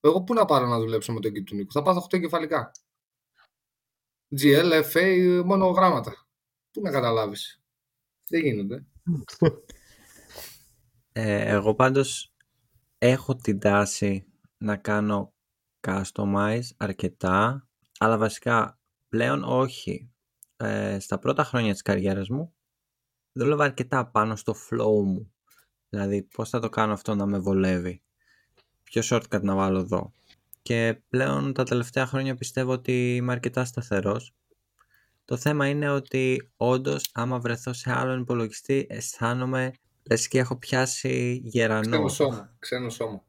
Εγώ 0.00 0.22
πού 0.22 0.34
να 0.34 0.44
πάρω 0.44 0.66
να 0.66 0.78
δουλέψω 0.78 1.12
με 1.12 1.20
το 1.20 1.28
kit 1.28 1.44
του 1.44 1.54
Νίκου. 1.54 1.72
Θα 1.72 1.82
πάθω 1.82 2.06
8 2.10 2.20
κεφαλικά. 2.20 2.70
GL, 4.40 4.82
FA, 4.92 5.42
μόνο 5.44 5.66
γράμματα. 5.66 6.28
Πού 6.70 6.80
να 6.80 6.90
καταλάβεις. 6.90 7.62
Δεν 8.28 8.40
γίνονται. 8.40 8.84
Ε, 11.12 11.54
εγώ 11.54 11.74
πάντως 11.74 12.34
έχω 12.98 13.36
την 13.36 13.58
τάση 13.58 14.26
να 14.58 14.76
κάνω 14.76 15.34
customize 15.80 16.68
αρκετά, 16.76 17.68
αλλά 17.98 18.18
βασικά 18.18 18.78
πλέον 19.08 19.42
όχι. 19.44 20.09
Ε, 20.62 20.98
στα 20.98 21.18
πρώτα 21.18 21.44
χρόνια 21.44 21.72
της 21.72 21.82
καριέρας 21.82 22.28
μου 22.28 22.54
δούλευα 23.32 23.64
αρκετά 23.64 24.06
πάνω 24.06 24.36
στο 24.36 24.54
flow 24.54 25.04
μου. 25.04 25.32
Δηλαδή 25.88 26.22
πώς 26.22 26.48
θα 26.48 26.60
το 26.60 26.68
κάνω 26.68 26.92
αυτό 26.92 27.14
να 27.14 27.26
με 27.26 27.38
βολεύει; 27.38 28.02
Ποιο 28.82 29.02
shortcut 29.04 29.40
να 29.42 29.54
βάλω 29.54 29.78
εδώ; 29.78 30.12
Και 30.62 31.00
πλέον 31.08 31.52
τα 31.52 31.64
τελευταία 31.64 32.06
χρόνια 32.06 32.34
πιστεύω 32.34 32.72
ότι 32.72 33.16
είμαι 33.16 33.32
αρκετά 33.32 33.64
σταθερός. 33.64 34.34
Το 35.24 35.36
θέμα 35.36 35.68
είναι 35.68 35.90
ότι 35.90 36.50
όντως 36.56 37.10
άμα 37.12 37.38
βρεθώ 37.38 37.72
σε 37.72 37.92
άλλον 37.92 38.20
υπολογιστή 38.20 38.86
αισθάνομαι 38.88 39.72
λες 40.10 40.28
και 40.28 40.38
έχω 40.38 40.58
πιάσει 40.58 41.40
γερανό. 41.44 41.90
Ξένο 41.90 42.08
σώμα. 42.08 42.56
Ξένο 42.58 42.88
σώμα. 42.90 43.24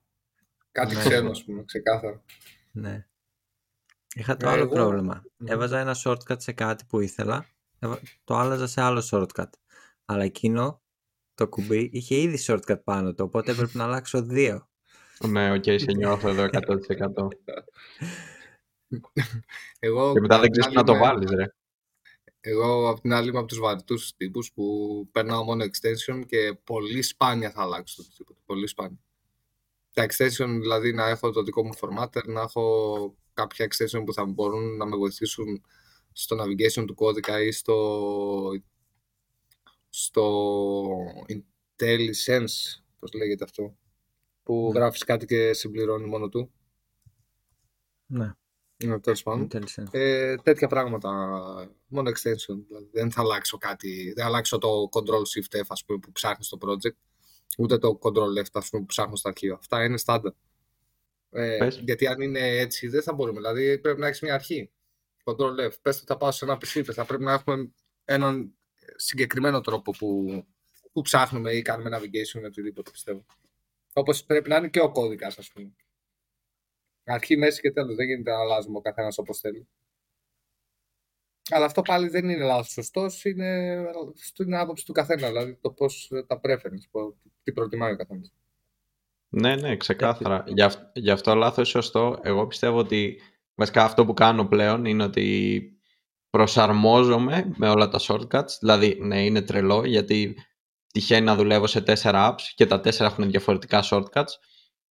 Κάτι 0.72 0.96
ναι. 0.96 1.00
ξένο, 1.00 1.30
ας 1.30 1.44
πούμε, 1.44 1.64
ξεκάθαρα. 1.64 2.24
Ναι. 2.72 3.06
Είχα 4.16 4.38
το 4.38 4.48
ε, 4.48 4.52
άλλο 4.52 4.68
πρόβλημα. 4.68 5.24
Έβαζα 5.46 5.80
ένα 5.80 5.96
shortcut 6.04 6.36
σε 6.42 6.52
κάτι 6.52 6.86
που 6.86 7.00
ήθελα, 7.00 7.46
το 8.24 8.36
άλλαζα 8.36 8.68
σε 8.68 8.82
άλλο 8.82 9.08
shortcut. 9.12 9.50
Αλλά 10.06 10.24
εκείνο 10.24 10.82
το 11.36 11.48
κουμπί 11.48 11.90
είχε 11.94 12.16
ήδη 12.16 12.44
shortcut 12.48 12.84
πάνω 12.84 13.14
του, 13.14 13.24
οπότε 13.28 13.52
έπρεπε 13.52 13.78
να 13.78 13.84
αλλάξω 13.84 14.22
δύο. 14.22 14.70
Ναι, 15.28 15.52
OK, 15.52 15.64
okay, 15.66 15.76
σε 15.80 15.92
νιώθω 15.92 16.30
εδώ 16.30 16.48
100%. 16.52 17.28
Εγώ, 19.80 20.14
και 20.14 20.20
μετά 20.20 20.40
δεν 20.40 20.52
ξέρεις 20.52 20.76
να 20.76 20.84
το 20.84 20.98
βάλεις, 20.98 21.30
ρε. 21.30 21.46
Εγώ 22.44 22.90
απ' 22.90 23.00
την 23.00 23.14
άλλη 23.14 23.30
είμαι 23.30 23.38
από 23.38 23.48
τους 23.48 23.60
βαρετούς 23.60 24.16
τύπους 24.16 24.52
που 24.54 25.08
περνάω 25.12 25.44
μόνο 25.44 25.64
extension 25.64 26.26
και 26.26 26.60
πολύ 26.64 27.02
σπάνια 27.02 27.52
θα 27.52 27.62
αλλάξω 27.62 28.04
το 28.04 28.10
τίποτα. 28.18 28.40
Πολύ 28.46 28.68
σπάνια. 28.68 29.00
Τα 29.94 30.06
extension 30.06 30.48
δηλαδή 30.60 30.94
να 30.94 31.08
έχω 31.08 31.32
το 31.32 31.44
δικό 31.44 31.66
μου 31.66 31.72
formatter, 31.80 32.26
να 32.26 32.42
έχω 32.42 33.16
κάποια 33.42 33.68
extension 33.68 34.04
που 34.06 34.14
θα 34.14 34.26
μπορούν 34.26 34.78
να 34.78 34.86
με 34.86 34.96
βοηθήσουν 34.96 35.64
στο 36.12 36.38
navigation 36.44 36.84
του 36.88 36.96
κώδικα 36.96 37.44
ή 37.44 37.52
στο 37.52 38.52
στο 39.90 40.88
IntelliSense, 41.28 42.82
πώς 43.00 43.14
λέγεται 43.14 43.44
αυτό, 43.44 43.76
που 44.44 44.70
mm. 44.70 44.74
γράφεις 44.74 45.04
κάτι 45.04 45.26
και 45.26 45.54
συμπληρώνει 45.54 46.08
μόνο 46.08 46.30
του. 46.30 46.52
Ναι. 48.06 48.32
Ναι, 48.84 49.00
τέλος 49.00 49.24
πάντων. 49.24 49.50
Ε, 49.92 50.36
τέτοια 50.36 50.68
πράγματα, 50.68 51.10
μόνο 51.88 52.10
extension. 52.10 52.64
Δηλαδή, 52.68 52.90
δεν 52.92 53.12
θα 53.12 53.22
αλλάξω 53.22 53.58
κάτι, 53.58 54.14
δεν 54.16 54.26
αλλάξω 54.26 54.58
το 54.58 54.90
Control-Shift 54.92 55.58
F 55.58 55.66
ας 55.68 55.86
πούμε, 55.86 56.00
που 56.00 56.12
ψάχνει 56.12 56.44
στο 56.44 56.58
project, 56.62 56.98
ούτε 57.58 57.78
το 57.78 58.00
Control-F 58.02 58.46
ας 58.54 58.70
πούμε, 58.70 58.82
που 58.82 58.86
ψάχνω 58.86 59.16
στο 59.16 59.30
αρχείο. 59.30 59.56
Αυτά 59.56 59.84
είναι 59.84 59.98
στάντα. 59.98 60.36
Ε, 61.32 61.68
γιατί 61.68 62.08
αν 62.08 62.22
είναι 62.22 62.40
έτσι 62.40 62.88
δεν 62.88 63.04
θα 63.04 63.14
μπορούμε. 63.14 63.40
Δηλαδή 63.40 63.80
πρέπει 63.80 64.00
να 64.00 64.08
έχεις 64.08 64.22
μια 64.22 64.34
αρχή. 64.34 64.72
Control-F. 65.24 65.72
Πες 65.82 65.98
ότι 65.98 66.06
θα 66.06 66.18
πάω 66.18 66.32
σε 66.32 66.46
ένα 66.46 66.56
PC, 66.56 66.84
θα 66.94 67.06
πρέπει 67.06 67.24
να 67.24 67.34
έχουμε 67.34 67.72
έναν 68.06 68.56
συγκεκριμένο 68.96 69.62
τρόπο 69.62 69.92
που, 69.92 70.44
που 70.92 71.02
ψάχνουμε 71.02 71.54
ή 71.54 71.62
κάνουμε 71.62 71.98
navigation 71.98 72.42
ή 72.42 72.46
οτιδήποτε 72.46 72.92
πιστεύω. 72.92 73.26
Όπως 73.94 74.24
πρέπει 74.24 74.50
να 74.50 74.56
είναι 74.56 74.70
και 74.70 74.80
ο 74.80 74.92
κώδικας 74.92 75.38
ας 75.38 75.52
πούμε. 75.52 75.72
Αρχή, 77.04 77.38
μέση 77.38 77.62
και 77.62 77.72
τέλος. 77.72 77.96
Δεν 77.96 78.06
γίνεται 78.06 78.32
να 78.32 78.40
αλλάζουμε 78.40 78.78
ο 78.78 78.82
καθένας 78.82 79.18
όπως 79.18 79.40
θέλει. 79.40 79.68
Αλλά 81.50 81.66
αυτό 81.66 81.82
πάλι 81.82 82.08
δεν 82.08 82.30
είναι 82.30 82.44
λάθος 82.44 82.72
σωστός, 82.72 83.26
είναι 83.26 83.84
στην 84.14 84.56
άποψη 84.56 84.86
του 84.86 84.92
καθένα, 84.92 85.28
δηλαδή 85.28 85.56
το 85.62 85.72
πώς 85.72 86.12
τα 86.28 86.40
preference, 86.44 87.14
τι 87.44 87.52
προτιμάει 87.52 87.94
ο 87.94 87.96
καθένας. 87.96 88.34
Ναι, 89.34 89.56
ναι, 89.56 89.76
ξεκάθαρα. 89.78 90.44
Γι' 90.48 90.62
αυτό, 90.62 90.92
γι 90.94 91.10
αυτό 91.10 91.36
λάθος 91.36 91.70
σωστό. 91.70 92.20
Εγώ 92.22 92.48
πιστεύω 92.48 92.78
ότι 92.78 93.22
βασικά 93.56 93.84
αυτό 93.84 94.06
που 94.06 94.14
κάνω 94.14 94.46
πλέον 94.46 94.86
είναι 94.86 95.04
ότι 95.04 95.62
προσαρμόζομαι 96.30 97.52
με 97.58 97.70
όλα 97.70 97.88
τα 97.90 98.00
shortcuts. 98.02 98.58
Δηλαδή, 98.60 98.98
ναι, 99.02 99.24
είναι 99.24 99.42
τρελό 99.42 99.86
γιατί 99.86 100.36
τυχαίνει 100.94 101.26
να 101.26 101.36
δουλεύω 101.36 101.68
σε 101.68 101.82
τέσσερα 101.82 102.32
apps 102.34 102.42
και 102.56 102.66
τα 102.66 102.80
τέσσερα 102.80 103.10
έχουν 103.10 103.30
διαφορετικά 103.30 103.84
shortcuts. 103.90 104.34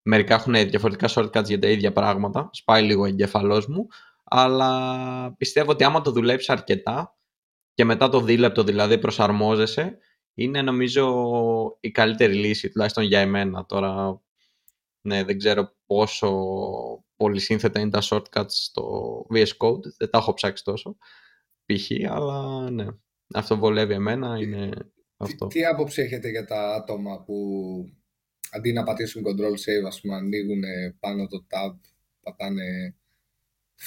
Μερικά 0.03 0.35
έχουν 0.35 0.53
διαφορετικά 0.53 1.09
shortcuts 1.15 1.47
για 1.47 1.59
τα 1.59 1.69
ίδια 1.69 1.93
πράγματα. 1.93 2.51
Σπάει 2.53 2.83
λίγο 2.83 3.03
ο 3.03 3.07
εγκεφαλό 3.07 3.65
μου. 3.69 3.87
Αλλά 4.25 5.35
πιστεύω 5.37 5.71
ότι 5.71 5.85
άμα 5.85 6.01
το 6.01 6.11
δουλέψει 6.11 6.53
αρκετά 6.53 7.17
και 7.75 7.85
μετά 7.85 8.09
το 8.09 8.21
δίλεπτο 8.21 8.63
δηλαδή 8.63 8.99
προσαρμόζεσαι, 8.99 9.99
είναι 10.35 10.63
νομίζω 10.63 11.07
η 11.81 11.91
καλύτερη 11.91 12.35
λύση, 12.35 12.71
τουλάχιστον 12.71 13.05
για 13.05 13.21
εμένα. 13.21 13.67
Τώρα, 13.67 14.21
ναι, 15.01 15.25
δεν 15.25 15.39
ξέρω 15.39 15.77
πόσο 15.87 16.31
πολύ 17.17 17.41
σύνθετα 17.41 17.81
είναι 17.81 17.91
τα 17.91 18.03
shortcuts 18.03 18.49
στο 18.49 19.27
VS 19.35 19.57
Code, 19.59 19.83
δεν 19.99 20.11
τα 20.11 20.19
έχω 20.19 20.35
ψάξει 20.35 20.65
τόσο 20.65 20.97
π.χ. 21.67 21.91
Αλλά 22.11 22.71
ναι, 22.71 22.87
αυτό 23.35 23.57
βολεύει 23.57 23.95
εμένα, 23.95 24.39
είναι 24.41 24.71
αυτό. 25.17 25.47
Τι, 25.47 25.59
τι 25.59 25.65
άποψη 25.65 26.03
έχετε 26.03 26.29
για 26.29 26.45
τα 26.45 26.75
άτομα 26.75 27.23
που 27.23 27.35
αντί 28.51 28.73
να 28.73 28.83
πατήσουν 28.83 29.23
control 29.27 29.53
save, 29.53 29.87
ας 29.87 30.01
πούμε, 30.01 30.15
ανοίγουν 30.15 30.63
πάνω 31.01 31.27
το 31.27 31.47
tab, 31.51 31.79
πατάνε 32.23 32.95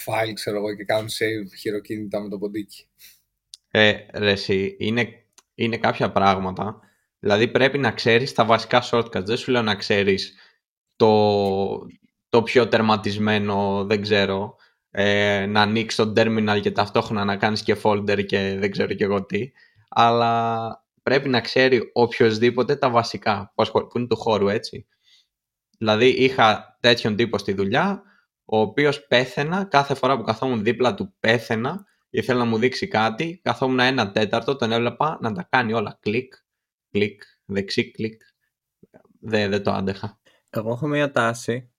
file, 0.05 0.33
ξέρω 0.33 0.57
εγώ, 0.57 0.75
και 0.75 0.83
κάνουν 0.83 1.09
save 1.09 1.57
χειροκίνητα 1.59 2.21
με 2.21 2.29
το 2.29 2.37
ποντίκι; 2.37 2.87
Ε, 3.71 3.93
ρε, 4.13 4.31
εσύ, 4.31 4.75
είναι, 4.79 5.25
είναι 5.55 5.77
κάποια 5.77 6.11
πράγματα. 6.11 6.79
Δηλαδή 7.19 7.47
πρέπει 7.47 7.77
να 7.77 7.91
ξέρεις 7.91 8.33
τα 8.33 8.45
βασικά 8.45 8.83
shortcuts. 8.91 9.25
Δεν 9.25 9.37
σου 9.37 9.51
λέω 9.51 9.61
να 9.61 9.75
ξέρεις 9.75 10.35
το, 10.95 11.87
το 12.29 12.43
πιο 12.43 12.67
τερματισμένο, 12.67 13.85
δεν 13.85 14.01
ξέρω, 14.01 14.55
ε, 14.91 15.45
να 15.45 15.61
ανοίξει 15.61 15.97
το 15.97 16.13
terminal 16.15 16.59
και 16.61 16.71
ταυτόχρονα 16.71 17.25
να 17.25 17.37
κάνεις 17.37 17.63
και 17.63 17.77
folder 17.83 18.25
και 18.25 18.57
δεν 18.59 18.71
ξέρω 18.71 18.93
και 18.93 19.03
εγώ 19.03 19.25
τι. 19.25 19.51
Αλλά 19.89 20.85
πρέπει 21.03 21.29
να 21.29 21.41
ξέρει 21.41 21.89
οποιοδήποτε 21.93 22.75
τα 22.75 22.89
βασικά 22.89 23.53
που 23.55 23.89
είναι 23.95 24.07
του 24.07 24.15
χώρου, 24.15 24.47
έτσι. 24.47 24.87
Δηλαδή 25.77 26.07
είχα 26.07 26.77
τέτοιον 26.79 27.15
τύπο 27.15 27.37
στη 27.37 27.53
δουλειά, 27.53 28.03
ο 28.45 28.59
οποίος 28.59 29.07
πέθαινα, 29.07 29.63
κάθε 29.63 29.93
φορά 29.93 30.17
που 30.17 30.23
καθόμουν 30.23 30.63
δίπλα 30.63 30.93
του 30.93 31.13
πέθαινα, 31.19 31.85
ήθελα 32.09 32.39
να 32.39 32.45
μου 32.45 32.57
δείξει 32.57 32.87
κάτι, 32.87 33.39
καθόμουν 33.43 33.79
ένα 33.79 34.11
τέταρτο, 34.11 34.55
τον 34.55 34.71
έβλεπα 34.71 35.17
να 35.21 35.31
τα 35.31 35.47
κάνει 35.49 35.73
όλα 35.73 35.97
κλικ, 36.01 36.33
κλικ, 36.89 37.23
δεξί 37.45 37.91
κλικ. 37.91 38.21
Δεν, 39.19 39.49
δεν 39.49 39.63
το 39.63 39.71
άντεχα. 39.71 40.19
Εγώ 40.55 40.71
έχω 40.71 40.87
μια 40.87 41.11
τάση 41.11 41.71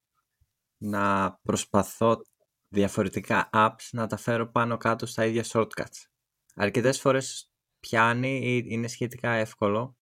να 0.77 1.35
προσπαθώ 1.43 2.23
διαφορετικά 2.69 3.51
apps 3.53 3.89
να 3.93 4.07
τα 4.07 4.17
φέρω 4.17 4.51
πάνω 4.51 4.77
κάτω 4.77 5.07
στα 5.07 5.25
ίδια 5.25 5.45
shortcuts. 5.47 6.07
Αρκετές 6.55 7.01
φορές 7.01 7.53
πιάνει 7.81 8.41
ή 8.43 8.65
είναι 8.69 8.89
σχετικά 8.89 9.31
εύκολο 9.31 9.97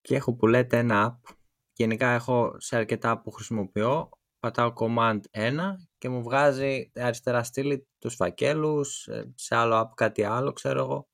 και 0.00 0.14
έχω 0.14 0.34
που 0.34 0.46
λέτε 0.46 0.78
ένα 0.78 1.20
app. 1.22 1.34
Γενικά 1.72 2.08
έχω 2.08 2.54
σε 2.58 2.76
αρκετά 2.76 3.20
που 3.20 3.30
χρησιμοποιώ, 3.30 4.08
πατάω 4.38 4.72
command 4.76 5.20
1 5.30 5.58
και 5.98 6.08
μου 6.08 6.22
βγάζει 6.22 6.92
αριστερά 6.94 7.42
στήλη 7.42 7.88
τους 7.98 8.14
φακέλους, 8.14 9.06
ε, 9.06 9.32
σε 9.34 9.56
άλλο 9.56 9.80
app 9.80 9.94
κάτι 9.94 10.24
άλλο 10.24 10.52
ξέρω 10.52 10.80
εγώ. 10.80 11.08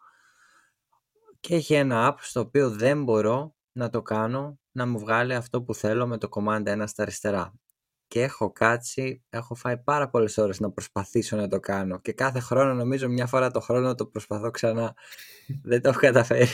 Και 1.40 1.54
έχει 1.54 1.74
ένα 1.74 2.12
app 2.12 2.18
στο 2.20 2.40
οποίο 2.40 2.70
δεν 2.70 3.04
μπορώ 3.04 3.54
να 3.72 3.90
το 3.90 4.02
κάνω 4.02 4.60
να 4.72 4.86
μου 4.86 4.98
βγάλει 4.98 5.34
αυτό 5.34 5.62
που 5.62 5.74
θέλω 5.74 6.06
με 6.06 6.18
το 6.18 6.28
command 6.30 6.82
1 6.82 6.84
στα 6.86 7.02
αριστερά 7.02 7.54
και 8.10 8.22
έχω 8.22 8.52
κάτσει, 8.52 9.22
έχω 9.30 9.54
φάει 9.54 9.78
πάρα 9.78 10.08
πολλές 10.08 10.38
ώρες 10.38 10.60
να 10.60 10.70
προσπαθήσω 10.70 11.36
να 11.36 11.48
το 11.48 11.60
κάνω 11.60 12.00
και 12.00 12.12
κάθε 12.12 12.40
χρόνο 12.40 12.74
νομίζω 12.74 13.08
μια 13.08 13.26
φορά 13.26 13.50
το 13.50 13.60
χρόνο 13.60 13.94
το 13.94 14.06
προσπαθώ 14.06 14.50
ξανά. 14.50 14.94
Δεν 15.62 15.82
το 15.82 15.88
έχω 15.88 15.98
καταφέρει. 15.98 16.48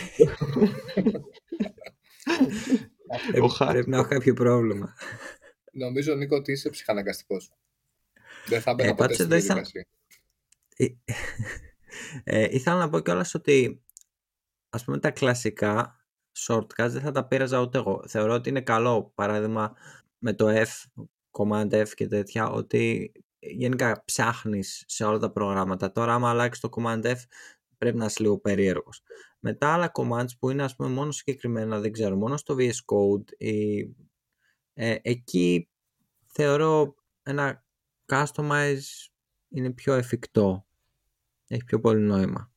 ε, 3.33 3.41
πρέπει 3.69 3.91
να 3.91 3.97
έχω 3.97 4.09
κάποιο 4.09 4.35
πρόβλημα. 4.35 4.95
Νομίζω, 5.73 6.15
Νίκο, 6.15 6.37
ότι 6.37 6.53
είσαι 6.53 6.71
ψυχαναγκαστικός. 6.71 7.53
Δεν 8.47 8.61
θα 8.61 8.75
μπαίνα 8.75 8.91
ε, 8.91 8.95
ποτέ 8.95 9.15
στην 9.15 9.29
διαδικασία. 9.29 9.87
Ε, 10.77 10.87
ε, 12.25 12.49
ήθελα 12.51 12.77
να 12.77 12.89
πω 12.89 13.01
κιόλας 13.01 13.35
ότι 13.35 13.83
ας 14.71 14.85
πούμε 14.85 14.99
τα 14.99 15.11
κλασικά 15.11 16.06
shortcuts 16.37 16.89
δεν 16.89 17.01
θα 17.01 17.11
τα 17.11 17.27
πείραζα 17.27 17.61
ούτε 17.61 17.79
εγώ. 17.79 18.03
Θεωρώ 18.09 18.35
ότι 18.35 18.49
είναι 18.49 18.61
καλό, 18.61 19.13
παράδειγμα 19.15 19.75
με 20.19 20.33
το 20.33 20.47
F 20.49 21.03
Command 21.31 21.73
F 21.73 21.89
και 21.95 22.07
τέτοια, 22.07 22.49
ότι 22.49 23.13
γενικά 23.39 24.03
ψάχνεις 24.05 24.85
σε 24.87 25.05
όλα 25.05 25.19
τα 25.19 25.31
προγράμματα. 25.31 25.93
Τώρα 25.93 26.15
άμα 26.15 26.31
αλλάξεις 26.31 26.63
το 26.63 26.69
Command 26.77 27.05
F 27.05 27.19
πρέπει 27.79 27.97
να 27.97 28.05
είσαι 28.05 28.23
λίγο 28.23 28.39
περίεργος. 28.39 29.03
Μετά 29.39 29.73
άλλα 29.73 29.91
commands 29.95 30.39
που 30.39 30.51
είναι 30.51 30.63
ας 30.63 30.77
πούμε 30.77 30.89
μόνο 30.89 31.11
συγκεκριμένα, 31.11 31.81
δεν 31.81 31.93
ξέρω, 31.93 32.17
μόνο 32.17 32.37
στο 32.37 32.57
VS 32.59 32.71
Code 32.71 33.33
ή, 33.39 33.79
ε, 34.75 34.97
εκεί 35.03 35.69
θεωρώ 36.27 36.95
ένα 37.23 37.65
customize 38.07 39.09
είναι 39.49 39.71
πιο 39.71 39.95
εφικτό. 39.95 40.67
Έχει 41.47 41.65
πιο 41.65 41.81
πολύ 41.81 42.01
νόημα. 42.01 42.51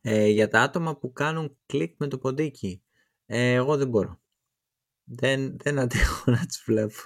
Ε, 0.00 0.26
για 0.26 0.48
τα 0.48 0.60
άτομα 0.60 0.96
που 0.96 1.12
κάνουν 1.12 1.56
κλικ 1.66 1.94
με 1.96 2.08
το 2.08 2.18
ποντίκι, 2.18 2.82
ε, 3.26 3.52
εγώ 3.52 3.76
δεν 3.76 3.88
μπορώ. 3.88 4.20
Δεν, 5.04 5.56
δεν 5.58 5.78
αντέχω 5.78 6.30
να 6.36 6.46
τους 6.46 6.62
βλέπω. 6.66 7.00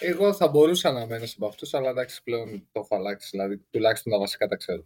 Εγώ 0.00 0.34
θα 0.34 0.48
μπορούσα 0.48 0.92
να 0.92 1.06
μένω 1.06 1.24
από 1.36 1.46
αυτούς, 1.46 1.74
αλλά 1.74 1.90
εντάξει 1.90 2.22
πλέον 2.22 2.68
το 2.72 2.80
έχω 2.80 2.94
αλλάξει. 2.94 3.28
Δηλαδή, 3.30 3.58
τουλάχιστον 3.70 4.12
τα 4.12 4.18
βασικά 4.18 4.46
τα 4.46 4.56
ξέρω. 4.56 4.84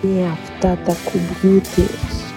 Και 0.00 0.24
αυτά 0.24 0.76
τα 0.76 0.94
κουμπιούτερ 1.10 1.90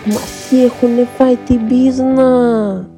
μας 0.05 0.51
έχουν 0.51 1.07
φάει 1.07 1.35
την 1.35 1.67
πίσνα. 1.67 2.96